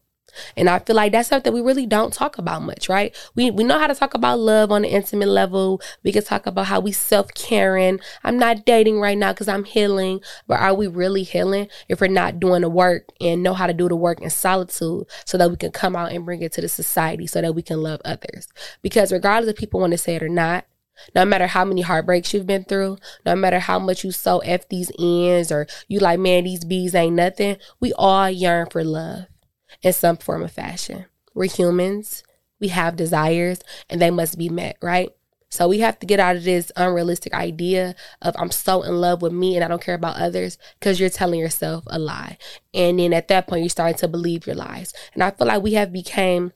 And 0.56 0.68
I 0.68 0.78
feel 0.78 0.96
like 0.96 1.12
that's 1.12 1.28
something 1.28 1.52
we 1.52 1.60
really 1.60 1.86
don't 1.86 2.12
talk 2.12 2.38
about 2.38 2.62
much, 2.62 2.88
right? 2.88 3.14
We 3.34 3.50
we 3.50 3.64
know 3.64 3.78
how 3.78 3.86
to 3.86 3.94
talk 3.94 4.14
about 4.14 4.38
love 4.38 4.70
on 4.70 4.84
an 4.84 4.90
intimate 4.90 5.28
level. 5.28 5.80
We 6.02 6.12
can 6.12 6.24
talk 6.24 6.46
about 6.46 6.66
how 6.66 6.80
we 6.80 6.92
self 6.92 7.32
caring. 7.34 8.00
I'm 8.24 8.38
not 8.38 8.64
dating 8.64 9.00
right 9.00 9.18
now 9.18 9.32
because 9.32 9.48
I'm 9.48 9.64
healing, 9.64 10.20
but 10.46 10.60
are 10.60 10.74
we 10.74 10.86
really 10.86 11.22
healing 11.22 11.68
if 11.88 12.00
we're 12.00 12.08
not 12.08 12.40
doing 12.40 12.62
the 12.62 12.70
work 12.70 13.08
and 13.20 13.42
know 13.42 13.54
how 13.54 13.66
to 13.66 13.72
do 13.74 13.88
the 13.88 13.96
work 13.96 14.20
in 14.20 14.30
solitude 14.30 15.06
so 15.24 15.38
that 15.38 15.50
we 15.50 15.56
can 15.56 15.72
come 15.72 15.96
out 15.96 16.12
and 16.12 16.24
bring 16.24 16.42
it 16.42 16.52
to 16.52 16.60
the 16.60 16.68
society 16.68 17.26
so 17.26 17.40
that 17.40 17.54
we 17.54 17.62
can 17.62 17.82
love 17.82 18.00
others? 18.04 18.48
Because 18.82 19.12
regardless 19.12 19.50
if 19.50 19.56
people 19.56 19.80
want 19.80 19.92
to 19.92 19.98
say 19.98 20.16
it 20.16 20.22
or 20.22 20.28
not, 20.28 20.64
no 21.14 21.24
matter 21.24 21.46
how 21.46 21.64
many 21.64 21.82
heartbreaks 21.82 22.34
you've 22.34 22.46
been 22.46 22.64
through, 22.64 22.98
no 23.24 23.34
matter 23.36 23.58
how 23.58 23.78
much 23.78 24.04
you 24.04 24.12
so 24.12 24.38
F 24.40 24.68
these 24.68 24.90
ends 24.98 25.52
or 25.52 25.66
you 25.86 26.00
like, 26.00 26.18
man, 26.18 26.44
these 26.44 26.64
bees 26.64 26.94
ain't 26.94 27.16
nothing, 27.16 27.56
we 27.80 27.92
all 27.94 28.30
yearn 28.30 28.68
for 28.70 28.84
love 28.84 29.26
in 29.82 29.92
some 29.92 30.16
form 30.16 30.42
of 30.42 30.52
fashion. 30.52 31.06
We're 31.34 31.50
humans, 31.50 32.24
we 32.60 32.68
have 32.68 32.96
desires, 32.96 33.60
and 33.88 34.00
they 34.00 34.10
must 34.10 34.38
be 34.38 34.48
met, 34.48 34.76
right? 34.82 35.10
So 35.50 35.66
we 35.66 35.78
have 35.80 35.98
to 36.00 36.06
get 36.06 36.20
out 36.20 36.36
of 36.36 36.44
this 36.44 36.70
unrealistic 36.76 37.32
idea 37.32 37.94
of 38.20 38.34
I'm 38.38 38.50
so 38.50 38.82
in 38.82 39.00
love 39.00 39.22
with 39.22 39.32
me 39.32 39.54
and 39.54 39.64
I 39.64 39.68
don't 39.68 39.82
care 39.82 39.94
about 39.94 40.16
others 40.16 40.58
because 40.78 41.00
you're 41.00 41.08
telling 41.08 41.40
yourself 41.40 41.84
a 41.86 41.98
lie. 41.98 42.36
And 42.74 42.98
then 42.98 43.14
at 43.14 43.28
that 43.28 43.46
point 43.46 43.62
you're 43.62 43.70
starting 43.70 43.96
to 43.98 44.08
believe 44.08 44.46
your 44.46 44.56
lies. 44.56 44.92
And 45.14 45.22
I 45.22 45.30
feel 45.30 45.46
like 45.46 45.62
we 45.62 45.72
have 45.72 45.90
become 45.90 46.52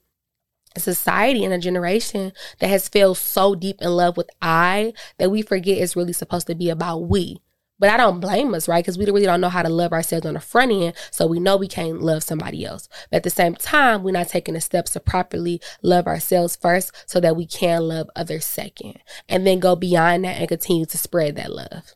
a 0.77 0.81
society 0.81 1.45
and 1.45 1.55
a 1.55 1.59
generation 1.59 2.33
that 2.59 2.69
has 2.69 2.89
fell 2.89 3.15
so 3.15 3.55
deep 3.55 3.81
in 3.81 3.91
love 3.91 4.17
with 4.17 4.29
I 4.43 4.93
that 5.19 5.31
we 5.31 5.43
forget 5.43 5.79
it's 5.79 5.97
really 5.97 6.13
supposed 6.13 6.47
to 6.49 6.55
be 6.55 6.69
about 6.69 7.01
we. 7.01 7.41
But 7.83 7.91
I 7.91 7.97
don't 7.97 8.21
blame 8.21 8.55
us, 8.55 8.69
right? 8.69 8.85
Because 8.85 8.97
we 8.97 9.07
really 9.07 9.25
don't 9.25 9.41
know 9.41 9.49
how 9.49 9.63
to 9.63 9.69
love 9.69 9.93
ourselves 9.93 10.25
on 10.25 10.35
the 10.35 10.41
front 10.41 10.71
end. 10.71 10.95
So 11.11 11.27
we 11.27 11.41
know 11.41 11.57
we 11.57 11.67
can't 11.67 12.01
love 12.01 12.23
somebody 12.23 12.65
else. 12.65 12.89
But 13.11 13.17
at 13.17 13.23
the 13.25 13.31
same 13.31 13.57
time, 13.57 14.05
we're 14.05 14.13
not 14.13 14.29
taking 14.29 14.55
the 14.55 14.61
steps 14.61 14.93
to 14.93 15.01
properly 15.01 15.61
love 15.83 16.07
ourselves 16.07 16.55
first 16.55 16.93
so 17.11 17.19
that 17.19 17.35
we 17.35 17.45
can 17.45 17.89
love 17.89 18.09
others 18.15 18.45
second. 18.45 19.01
And 19.29 19.45
then 19.45 19.59
go 19.59 19.75
beyond 19.75 20.25
that 20.25 20.39
and 20.39 20.49
continue 20.49 20.87
to 20.87 20.97
spread 20.97 21.35
that 21.35 21.51
love. 21.51 21.93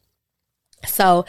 So 0.84 1.24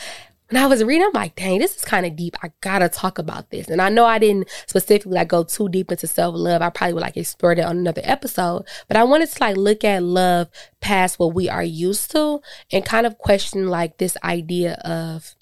when 0.49 0.63
I 0.63 0.67
was 0.67 0.83
reading, 0.83 1.05
I'm 1.05 1.11
like, 1.13 1.35
dang, 1.35 1.59
this 1.59 1.75
is 1.75 1.83
kind 1.83 2.05
of 2.05 2.15
deep. 2.15 2.35
I 2.41 2.51
gotta 2.61 2.87
talk 2.87 3.19
about 3.19 3.49
this. 3.49 3.67
And 3.67 3.81
I 3.81 3.89
know 3.89 4.05
I 4.05 4.17
didn't 4.17 4.49
specifically 4.65 5.13
like 5.13 5.27
go 5.27 5.43
too 5.43 5.67
deep 5.67 5.91
into 5.91 6.07
self 6.07 6.35
love. 6.35 6.61
I 6.61 6.69
probably 6.69 6.93
would 6.93 7.01
like 7.01 7.17
explore 7.17 7.51
it 7.51 7.59
on 7.59 7.77
another 7.77 8.01
episode. 8.05 8.65
But 8.87 8.97
I 8.97 9.03
wanted 9.03 9.29
to 9.29 9.43
like 9.43 9.57
look 9.57 9.83
at 9.83 10.03
love 10.03 10.49
past 10.79 11.19
what 11.19 11.33
we 11.33 11.49
are 11.49 11.63
used 11.63 12.11
to 12.11 12.39
and 12.71 12.85
kind 12.85 13.05
of 13.05 13.17
question 13.17 13.67
like 13.67 13.97
this 13.97 14.15
idea 14.23 14.73
of 14.85 15.35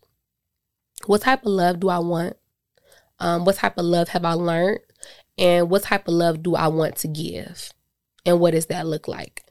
what 1.06 1.22
type 1.22 1.42
of 1.42 1.52
love 1.52 1.80
do 1.80 1.90
I 1.90 2.00
want? 2.00 2.36
Um, 3.20 3.46
what 3.46 3.58
type 3.58 3.78
of 3.78 3.86
love 3.86 4.10
have 4.10 4.26
I 4.26 4.34
learned? 4.34 4.80
And 5.38 5.70
what 5.70 5.84
type 5.84 6.08
of 6.08 6.16
love 6.16 6.42
do 6.42 6.56
I 6.56 6.68
want 6.68 6.96
to 6.98 7.08
give? 7.08 7.72
And 8.26 8.40
what 8.40 8.52
does 8.52 8.68
that 8.68 8.88
look 8.88 9.08
like? 9.08 9.45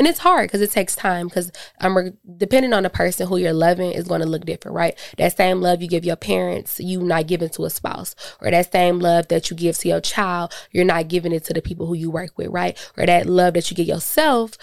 And 0.00 0.06
it's 0.06 0.20
hard 0.20 0.48
because 0.48 0.62
it 0.62 0.70
takes 0.70 0.96
time 0.96 1.28
because 1.28 1.52
um, 1.82 2.16
depending 2.38 2.72
on 2.72 2.84
the 2.84 2.88
person 2.88 3.26
who 3.26 3.36
you're 3.36 3.52
loving 3.52 3.92
is 3.92 4.08
going 4.08 4.22
to 4.22 4.26
look 4.26 4.46
different, 4.46 4.74
right? 4.74 4.98
That 5.18 5.36
same 5.36 5.60
love 5.60 5.82
you 5.82 5.88
give 5.88 6.06
your 6.06 6.16
parents, 6.16 6.80
you 6.80 7.02
not 7.02 7.26
giving 7.26 7.50
to 7.50 7.66
a 7.66 7.70
spouse, 7.70 8.14
or 8.40 8.50
that 8.50 8.72
same 8.72 8.98
love 8.98 9.28
that 9.28 9.50
you 9.50 9.56
give 9.58 9.76
to 9.76 9.88
your 9.88 10.00
child, 10.00 10.54
you're 10.70 10.86
not 10.86 11.08
giving 11.08 11.32
it 11.32 11.44
to 11.44 11.52
the 11.52 11.60
people 11.60 11.84
who 11.84 11.92
you 11.92 12.10
work 12.10 12.38
with, 12.38 12.48
right? 12.48 12.78
Or 12.96 13.04
that 13.04 13.26
love 13.26 13.52
that 13.52 13.70
you 13.70 13.76
give 13.76 13.88
yourself, 13.88 14.56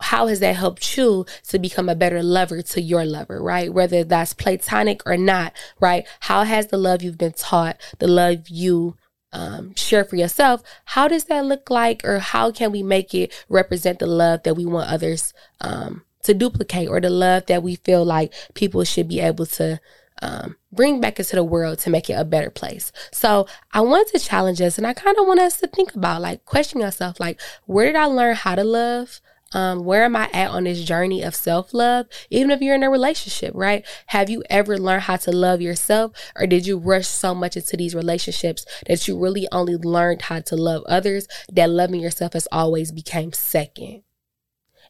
how 0.00 0.26
has 0.26 0.40
that 0.40 0.56
helped 0.56 0.96
you 0.96 1.26
to 1.46 1.60
become 1.60 1.88
a 1.88 1.94
better 1.94 2.20
lover 2.20 2.60
to 2.60 2.82
your 2.82 3.04
lover, 3.04 3.40
right? 3.40 3.72
Whether 3.72 4.02
that's 4.02 4.34
platonic 4.34 5.00
or 5.06 5.16
not, 5.16 5.52
right? 5.78 6.08
How 6.18 6.42
has 6.42 6.66
the 6.66 6.76
love 6.76 7.02
you've 7.02 7.18
been 7.18 7.34
taught, 7.34 7.80
the 8.00 8.08
love 8.08 8.48
you 8.48 8.96
um, 9.36 9.74
share 9.74 10.04
for 10.04 10.16
yourself, 10.16 10.62
how 10.96 11.06
does 11.08 11.24
that 11.24 11.44
look 11.44 11.68
like, 11.68 12.00
or 12.08 12.18
how 12.18 12.50
can 12.50 12.72
we 12.72 12.82
make 12.82 13.14
it 13.14 13.32
represent 13.48 13.98
the 13.98 14.06
love 14.06 14.42
that 14.44 14.56
we 14.56 14.64
want 14.64 14.90
others 14.90 15.34
um, 15.60 16.02
to 16.22 16.32
duplicate, 16.32 16.88
or 16.88 17.00
the 17.00 17.10
love 17.10 17.44
that 17.46 17.62
we 17.62 17.76
feel 17.76 18.04
like 18.04 18.32
people 18.54 18.82
should 18.84 19.08
be 19.08 19.20
able 19.20 19.46
to 19.46 19.78
um, 20.22 20.56
bring 20.72 21.00
back 21.00 21.18
into 21.18 21.36
the 21.36 21.44
world 21.44 21.78
to 21.80 21.90
make 21.90 22.08
it 22.08 22.14
a 22.14 22.24
better 22.24 22.50
place. 22.50 22.90
So 23.12 23.46
I 23.72 23.82
want 23.82 24.08
to 24.08 24.18
challenge 24.18 24.60
us, 24.62 24.78
and 24.78 24.86
I 24.86 24.94
kind 24.94 25.18
of 25.18 25.26
want 25.26 25.40
us 25.40 25.60
to 25.60 25.66
think 25.66 25.94
about, 25.94 26.22
like, 26.22 26.46
question 26.46 26.80
yourself, 26.80 27.20
like, 27.20 27.38
where 27.66 27.86
did 27.86 27.96
I 27.96 28.06
learn 28.06 28.36
how 28.36 28.54
to 28.54 28.64
love? 28.64 29.20
Um, 29.52 29.84
where 29.84 30.04
am 30.04 30.16
I 30.16 30.28
at 30.32 30.50
on 30.50 30.64
this 30.64 30.82
journey 30.82 31.22
of 31.22 31.34
self 31.34 31.72
love? 31.72 32.06
Even 32.30 32.50
if 32.50 32.60
you're 32.60 32.74
in 32.74 32.82
a 32.82 32.90
relationship, 32.90 33.52
right? 33.54 33.86
Have 34.06 34.28
you 34.28 34.42
ever 34.50 34.76
learned 34.76 35.02
how 35.02 35.16
to 35.16 35.30
love 35.32 35.60
yourself, 35.60 36.12
or 36.34 36.46
did 36.46 36.66
you 36.66 36.78
rush 36.78 37.06
so 37.06 37.34
much 37.34 37.56
into 37.56 37.76
these 37.76 37.94
relationships 37.94 38.66
that 38.86 39.06
you 39.06 39.16
really 39.18 39.46
only 39.52 39.76
learned 39.76 40.22
how 40.22 40.40
to 40.40 40.56
love 40.56 40.82
others? 40.86 41.28
That 41.52 41.70
loving 41.70 42.00
yourself 42.00 42.32
has 42.32 42.48
always 42.50 42.90
became 42.90 43.32
second. 43.32 44.02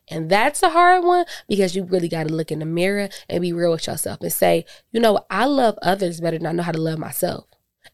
And 0.09 0.31
that's 0.31 0.62
a 0.62 0.71
hard 0.71 1.05
one 1.05 1.27
because 1.49 1.75
you 1.75 1.85
really 1.85 2.09
got 2.09 2.29
to 2.29 2.35
look 2.35 2.53
in 2.53 2.61
the 2.61 2.64
mirror 2.64 3.09
and 3.29 3.42
be 3.42 3.53
real 3.53 3.73
with 3.73 3.87
yourself 3.87 4.21
and 4.21 4.33
say, 4.33 4.64
you 4.92 5.01
know, 5.01 5.27
I 5.31 5.47
love 5.47 5.77
others 5.83 6.21
better 6.21 6.38
than 6.38 6.47
I 6.47 6.53
know 6.53 6.62
how 6.62 6.73
to 6.73 6.81
love 6.81 6.99
myself. 6.99 7.47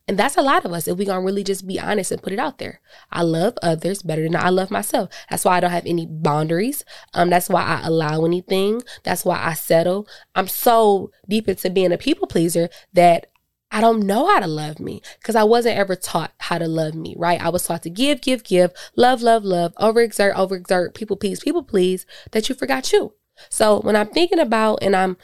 And 0.09 0.19
that's 0.19 0.37
a 0.37 0.43
lot 0.43 0.65
of 0.65 0.73
us 0.73 0.88
if 0.88 0.99
we 0.99 1.05
gonna 1.05 1.25
really 1.25 1.45
just 1.45 1.67
be 1.67 1.79
honest 1.79 2.11
and 2.11 2.23
put 2.23 2.33
it 2.33 2.38
out 2.38 2.59
there. 2.59 2.81
I 3.11 3.23
love 3.23 3.55
others 3.62 4.03
better 4.03 4.23
than 4.23 4.37
I 4.37 4.49
love 4.49 4.71
myself. 4.71 5.11
That's 5.31 5.45
why 5.45 5.57
I 5.57 5.61
don't 5.61 5.71
have 5.71 5.87
any 5.87 6.07
boundaries. 6.07 6.85
Um, 7.15 7.31
that's 7.31 7.49
why 7.49 7.62
I 7.62 7.87
allow 7.87 8.25
anything. 8.25 8.83
That's 9.05 9.25
why 9.25 9.41
I 9.41 9.55
settle. 9.55 10.09
I'm 10.35 10.49
so 10.49 11.11
deep 11.29 11.49
into 11.49 11.71
being 11.71 11.93
a 11.93 11.99
people 11.99 12.27
pleaser 12.27 12.69
that 12.93 13.29
I 13.71 13.81
don't 13.81 14.07
know 14.07 14.27
how 14.27 14.41
to 14.41 14.47
love 14.47 14.81
me 14.81 15.01
because 15.19 15.35
I 15.35 15.45
wasn't 15.45 15.79
ever 15.79 15.97
taught 15.97 16.33
how 16.38 16.59
to 16.59 16.69
love 16.69 16.95
me, 16.95 17.15
right? 17.17 17.41
I 17.41 17.49
was 17.49 17.65
taught 17.65 17.83
to 17.85 17.91
give, 17.91 18.21
give, 18.21 18.45
give, 18.45 18.73
love, 18.97 19.23
love, 19.23 19.45
love, 19.45 19.73
overexert, 19.77 20.35
overexert, 20.35 20.95
people 20.95 21.17
please, 21.17 21.41
people 21.41 21.62
please, 21.62 22.05
that 22.33 22.51
you 22.51 22.55
forgot 22.55 22.93
you. 22.93 23.15
So 23.49 23.81
when 23.81 23.97
I'm 23.97 24.09
thinking 24.09 24.38
about 24.38 24.81
and 24.83 24.95
I'm 24.95 25.17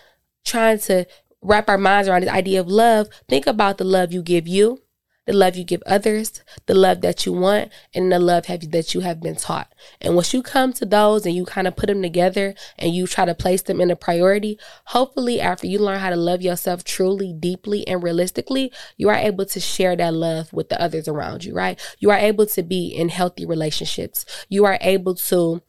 trying 0.46 0.78
to 0.80 1.04
wrap 1.42 1.68
our 1.68 1.78
minds 1.78 2.08
around 2.08 2.22
this 2.22 2.30
idea 2.30 2.60
of 2.60 2.68
love, 2.68 3.08
think 3.28 3.46
about 3.46 3.78
the 3.78 3.84
love 3.84 4.12
you 4.12 4.22
give 4.22 4.48
you, 4.48 4.82
the 5.28 5.34
love 5.34 5.56
you 5.56 5.62
give 5.62 5.82
others, 5.84 6.42
the 6.64 6.74
love 6.74 7.02
that 7.02 7.26
you 7.26 7.34
want, 7.34 7.70
and 7.94 8.10
the 8.10 8.18
love 8.18 8.46
have, 8.46 8.70
that 8.70 8.94
you 8.94 9.00
have 9.00 9.20
been 9.20 9.36
taught. 9.36 9.70
And 10.00 10.14
once 10.14 10.32
you 10.32 10.42
come 10.42 10.72
to 10.72 10.86
those 10.86 11.26
and 11.26 11.34
you 11.34 11.44
kind 11.44 11.68
of 11.68 11.76
put 11.76 11.88
them 11.88 12.00
together 12.00 12.54
and 12.78 12.94
you 12.94 13.06
try 13.06 13.26
to 13.26 13.34
place 13.34 13.60
them 13.60 13.78
in 13.78 13.90
a 13.90 13.96
priority, 13.96 14.58
hopefully 14.86 15.38
after 15.38 15.66
you 15.66 15.80
learn 15.80 16.00
how 16.00 16.08
to 16.08 16.16
love 16.16 16.40
yourself 16.40 16.82
truly, 16.82 17.34
deeply, 17.34 17.86
and 17.86 18.02
realistically, 18.02 18.72
you 18.96 19.10
are 19.10 19.16
able 19.16 19.44
to 19.44 19.60
share 19.60 19.94
that 19.96 20.14
love 20.14 20.50
with 20.50 20.70
the 20.70 20.80
others 20.80 21.06
around 21.08 21.44
you, 21.44 21.54
right? 21.54 21.78
You 21.98 22.10
are 22.10 22.18
able 22.18 22.46
to 22.46 22.62
be 22.62 22.88
in 22.88 23.10
healthy 23.10 23.44
relationships. 23.44 24.24
You 24.48 24.64
are 24.64 24.78
able 24.80 25.14
to 25.14 25.62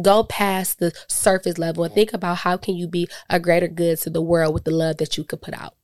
go 0.00 0.24
past 0.24 0.78
the 0.78 0.92
surface 1.08 1.58
level 1.58 1.84
and 1.84 1.92
think 1.92 2.12
about 2.12 2.38
how 2.38 2.56
can 2.56 2.76
you 2.76 2.86
be 2.86 3.08
a 3.28 3.38
greater 3.38 3.68
good 3.68 3.98
to 3.98 4.10
the 4.10 4.22
world 4.22 4.54
with 4.54 4.64
the 4.64 4.70
love 4.70 4.96
that 4.98 5.16
you 5.16 5.24
could 5.24 5.42
put 5.42 5.54
out. 5.54 5.74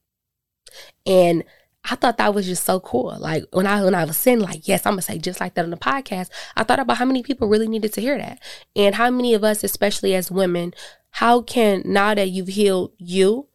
And 1.07 1.45
I 1.91 1.95
thought 1.95 2.19
that 2.19 2.35
was 2.35 2.47
just 2.47 2.65
so 2.65 2.81
cool. 2.81 3.17
Like 3.19 3.45
when 3.53 3.67
I 3.67 3.83
when 3.85 3.95
I 3.95 4.05
was 4.05 4.17
saying 4.17 4.41
like, 4.41 4.69
yes, 4.69 4.85
I'm 4.85 4.93
gonna 4.93 5.03
say 5.03 5.19
just 5.19 5.41
like 5.41 5.55
that 5.55 5.65
on 5.65 5.71
the 5.71 5.77
podcast, 5.77 6.31
I 6.57 6.65
thought 6.65 6.81
about 6.81 6.99
how 6.99 7.05
many 7.05 7.23
people 7.23 7.49
really 7.49 7.69
needed 7.69 7.93
to 7.95 8.01
hear 8.01 8.19
that. 8.19 8.41
And 8.77 8.95
how 8.95 9.11
many 9.11 9.35
of 9.35 9.45
us, 9.45 9.65
especially 9.65 10.15
as 10.15 10.31
women, 10.31 10.75
how 11.11 11.43
can 11.43 11.83
now 11.85 12.15
that 12.15 12.31
you've 12.31 12.49
healed 12.49 12.93
you, 12.99 13.49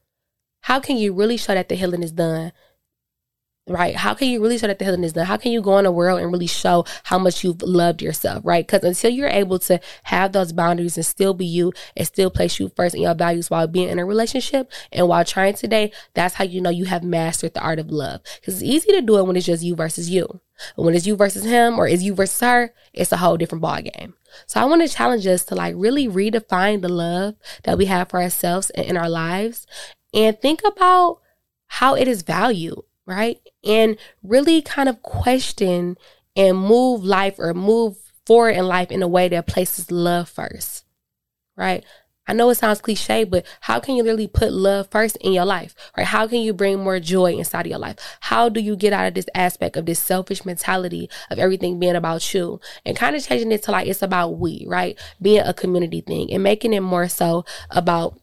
how 0.62 0.80
can 0.80 0.98
you 0.98 1.14
really 1.14 1.38
show 1.38 1.54
that 1.54 1.70
the 1.70 1.76
healing 1.76 2.04
is 2.04 2.12
done 2.12 2.52
right? 3.68 3.96
How 3.96 4.14
can 4.14 4.28
you 4.28 4.42
really 4.42 4.58
show 4.58 4.68
that 4.68 4.78
the 4.78 4.86
healing 4.86 5.04
is 5.04 5.14
done? 5.14 5.26
How 5.26 5.38
can 5.38 5.52
you 5.52 5.62
go 5.62 5.78
in 5.78 5.86
the 5.86 5.92
world 5.92 6.20
and 6.20 6.32
really 6.32 6.48
show 6.48 6.86
how 7.04 7.18
much 7.18 7.44
you've 7.44 7.62
loved 7.62 8.02
yourself, 8.02 8.42
right? 8.44 8.66
Because 8.66 8.84
until 8.84 9.12
you're 9.12 9.30
able 9.30 9.58
to 9.60 9.80
have 10.04 10.34
those 10.34 10.52
boundaries 10.52 10.98
and 10.98 11.06
still 11.06 11.34
be 11.34 11.46
you 11.46 11.72
and 11.96 12.06
still 12.06 12.30
place 12.30 12.60
you 12.60 12.70
first 12.76 12.94
in 12.96 13.02
your 13.02 13.16
values 13.16 13.50
while 13.50 13.68
being 13.68 13.88
in 13.88 14.00
a 14.00 14.06
relationship 14.06 14.72
and 14.92 15.08
while 15.08 15.24
trying 15.24 15.54
today, 15.54 15.92
that's 16.14 16.36
how 16.36 16.44
you 16.44 16.60
know 16.60 16.70
you 16.70 16.86
have 16.86 17.04
mastered 17.04 17.54
the 17.54 17.62
art 17.62 17.80
of 17.80 17.90
love. 17.90 18.22
Because 18.40 18.56
it's 18.56 18.64
easy 18.64 18.92
to 18.92 19.02
do 19.02 19.18
it 19.18 19.26
when 19.26 19.38
it's 19.38 19.46
just 19.46 19.64
you 19.64 19.76
versus 19.76 20.10
you. 20.10 20.42
But 20.76 20.84
when 20.84 20.94
it's 20.94 21.08
you 21.08 21.16
versus 21.16 21.46
him 21.46 21.80
or 21.80 21.88
is 21.88 22.04
you 22.04 22.14
versus 22.14 22.40
her, 22.42 22.74
it's 22.92 23.12
a 23.12 23.18
whole 23.18 23.38
different 23.38 23.62
ball 23.62 23.82
game. 23.82 24.14
So 24.46 24.60
I 24.60 24.66
want 24.66 24.82
to 24.82 24.94
challenge 24.94 25.26
us 25.26 25.46
to 25.46 25.56
like 25.56 25.76
really 25.78 26.08
redefine 26.08 26.82
the 26.82 26.90
love 26.90 27.36
that 27.64 27.78
we 27.78 27.86
have 27.86 28.10
for 28.10 28.22
ourselves 28.22 28.72
and 28.72 28.86
in 28.86 28.98
our 28.98 29.10
lives 29.10 29.68
and 30.14 30.40
think 30.40 30.62
about 30.66 31.20
how 31.68 31.96
it 31.96 32.08
is 32.08 32.22
valued 32.24 32.84
right? 33.06 33.40
And 33.64 33.98
really 34.22 34.62
kind 34.62 34.90
of 34.90 35.02
question 35.02 35.98
and 36.36 36.58
move 36.58 37.04
life 37.04 37.36
or 37.38 37.54
move 37.54 37.98
forward 38.26 38.52
in 38.52 38.68
life 38.68 38.92
in 38.92 39.04
a 39.04 39.08
way 39.08 39.28
that 39.30 39.48
places 39.48 39.92
love 39.92 40.30
first, 40.30 40.86
right? 41.56 41.84
I 42.26 42.34
know 42.34 42.50
it 42.50 42.56
sounds 42.56 42.80
cliche, 42.80 43.26
but 43.26 43.46
how 43.60 43.80
can 43.80 43.96
you 43.96 44.04
really 44.04 44.28
put 44.28 44.54
love 44.54 44.88
first 44.90 45.18
in 45.18 45.34
your 45.34 45.46
life? 45.46 45.76
Right? 45.98 46.08
How 46.08 46.26
can 46.26 46.40
you 46.40 46.54
bring 46.54 46.80
more 46.82 47.00
joy 47.00 47.34
inside 47.34 47.66
of 47.66 47.70
your 47.70 47.80
life? 47.80 47.98
How 48.22 48.48
do 48.48 48.62
you 48.62 48.78
get 48.78 48.94
out 48.94 49.08
of 49.08 49.14
this 49.14 49.28
aspect 49.36 49.76
of 49.76 49.86
this 49.86 50.00
selfish 50.00 50.46
mentality 50.46 51.10
of 51.30 51.38
everything 51.38 51.80
being 51.80 51.96
about 51.96 52.34
you 52.34 52.62
and 52.86 52.96
kind 52.96 53.16
of 53.16 53.26
changing 53.26 53.52
it 53.52 53.64
to 53.64 53.72
like 53.72 53.88
it's 53.88 54.02
about 54.02 54.40
we, 54.40 54.66
right? 54.70 54.98
Being 55.22 55.42
a 55.42 55.54
community 55.54 56.00
thing 56.00 56.32
and 56.32 56.44
making 56.44 56.74
it 56.74 56.80
more 56.80 57.10
so 57.10 57.44
about 57.70 58.18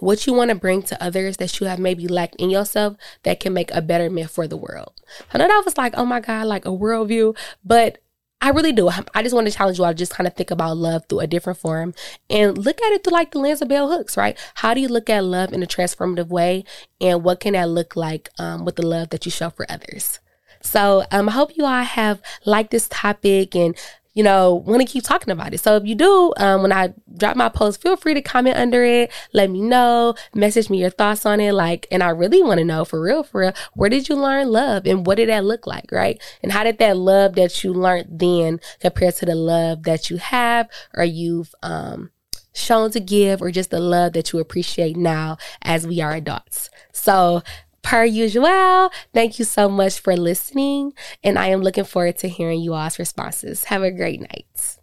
what 0.00 0.26
you 0.26 0.32
want 0.32 0.50
to 0.50 0.54
bring 0.54 0.82
to 0.82 1.02
others 1.02 1.36
that 1.38 1.60
you 1.60 1.66
have 1.66 1.78
maybe 1.78 2.06
lacked 2.06 2.36
in 2.36 2.50
yourself 2.50 2.96
that 3.22 3.40
can 3.40 3.52
make 3.52 3.70
a 3.72 3.82
betterment 3.82 4.30
for 4.30 4.46
the 4.46 4.56
world. 4.56 4.92
I 5.32 5.38
know 5.38 5.48
that 5.48 5.62
was 5.64 5.76
like, 5.76 5.94
oh 5.96 6.04
my 6.04 6.20
God, 6.20 6.46
like 6.46 6.64
a 6.64 6.70
worldview, 6.70 7.36
but 7.64 7.98
I 8.40 8.50
really 8.50 8.72
do. 8.72 8.88
I 8.88 9.22
just 9.22 9.34
want 9.34 9.48
to 9.48 9.52
challenge 9.52 9.78
you 9.78 9.84
all 9.84 9.90
to 9.90 9.96
just 9.96 10.12
kind 10.12 10.26
of 10.26 10.34
think 10.34 10.52
about 10.52 10.76
love 10.76 11.04
through 11.08 11.20
a 11.20 11.26
different 11.26 11.58
form 11.58 11.92
and 12.30 12.56
look 12.56 12.80
at 12.80 12.92
it 12.92 13.02
through 13.02 13.12
like 13.12 13.32
the 13.32 13.40
lens 13.40 13.62
of 13.62 13.68
bell 13.68 13.90
hooks, 13.90 14.16
right? 14.16 14.38
How 14.54 14.74
do 14.74 14.80
you 14.80 14.88
look 14.88 15.10
at 15.10 15.24
love 15.24 15.52
in 15.52 15.62
a 15.62 15.66
transformative 15.66 16.28
way? 16.28 16.64
And 17.00 17.24
what 17.24 17.40
can 17.40 17.54
that 17.54 17.68
look 17.68 17.96
like 17.96 18.28
um, 18.38 18.64
with 18.64 18.76
the 18.76 18.86
love 18.86 19.08
that 19.10 19.24
you 19.24 19.32
show 19.32 19.50
for 19.50 19.66
others? 19.68 20.20
So 20.60 21.04
um, 21.10 21.28
I 21.28 21.32
hope 21.32 21.56
you 21.56 21.64
all 21.64 21.82
have 21.82 22.22
liked 22.44 22.70
this 22.70 22.88
topic 22.88 23.56
and 23.56 23.76
you 24.18 24.24
know, 24.24 24.64
want 24.66 24.80
to 24.80 24.92
keep 24.92 25.04
talking 25.04 25.30
about 25.30 25.54
it. 25.54 25.60
So 25.60 25.76
if 25.76 25.84
you 25.86 25.94
do, 25.94 26.32
um, 26.38 26.62
when 26.62 26.72
I 26.72 26.92
drop 27.16 27.36
my 27.36 27.48
post, 27.48 27.80
feel 27.80 27.96
free 27.96 28.14
to 28.14 28.20
comment 28.20 28.56
under 28.56 28.82
it. 28.82 29.12
Let 29.32 29.48
me 29.48 29.60
know, 29.60 30.16
message 30.34 30.68
me 30.68 30.80
your 30.80 30.90
thoughts 30.90 31.24
on 31.24 31.38
it. 31.38 31.52
Like, 31.52 31.86
and 31.92 32.02
I 32.02 32.08
really 32.08 32.42
want 32.42 32.58
to 32.58 32.64
know 32.64 32.84
for 32.84 33.00
real, 33.00 33.22
for 33.22 33.42
real, 33.42 33.52
where 33.74 33.88
did 33.88 34.08
you 34.08 34.16
learn 34.16 34.48
love 34.48 34.86
and 34.86 35.06
what 35.06 35.18
did 35.18 35.28
that 35.28 35.44
look 35.44 35.68
like? 35.68 35.92
Right. 35.92 36.20
And 36.42 36.50
how 36.50 36.64
did 36.64 36.78
that 36.78 36.96
love 36.96 37.36
that 37.36 37.62
you 37.62 37.72
learned 37.72 38.18
then 38.18 38.58
compare 38.80 39.12
to 39.12 39.24
the 39.24 39.36
love 39.36 39.84
that 39.84 40.10
you 40.10 40.16
have 40.16 40.68
or 40.96 41.04
you've, 41.04 41.54
um, 41.62 42.10
shown 42.54 42.90
to 42.90 42.98
give 42.98 43.40
or 43.40 43.52
just 43.52 43.70
the 43.70 43.78
love 43.78 44.14
that 44.14 44.32
you 44.32 44.40
appreciate 44.40 44.96
now 44.96 45.38
as 45.62 45.86
we 45.86 46.00
are 46.00 46.14
adults. 46.14 46.70
So 46.90 47.44
per 47.88 48.04
usual, 48.04 48.90
thank 49.14 49.38
you 49.38 49.46
so 49.46 49.66
much 49.66 49.98
for 49.98 50.14
listening. 50.14 50.92
And 51.24 51.38
I 51.38 51.46
am 51.46 51.62
looking 51.62 51.84
forward 51.84 52.18
to 52.18 52.28
hearing 52.28 52.60
you 52.60 52.74
all's 52.74 52.98
responses. 52.98 53.64
Have 53.64 53.82
a 53.82 53.90
great 53.90 54.20
night. 54.20 54.77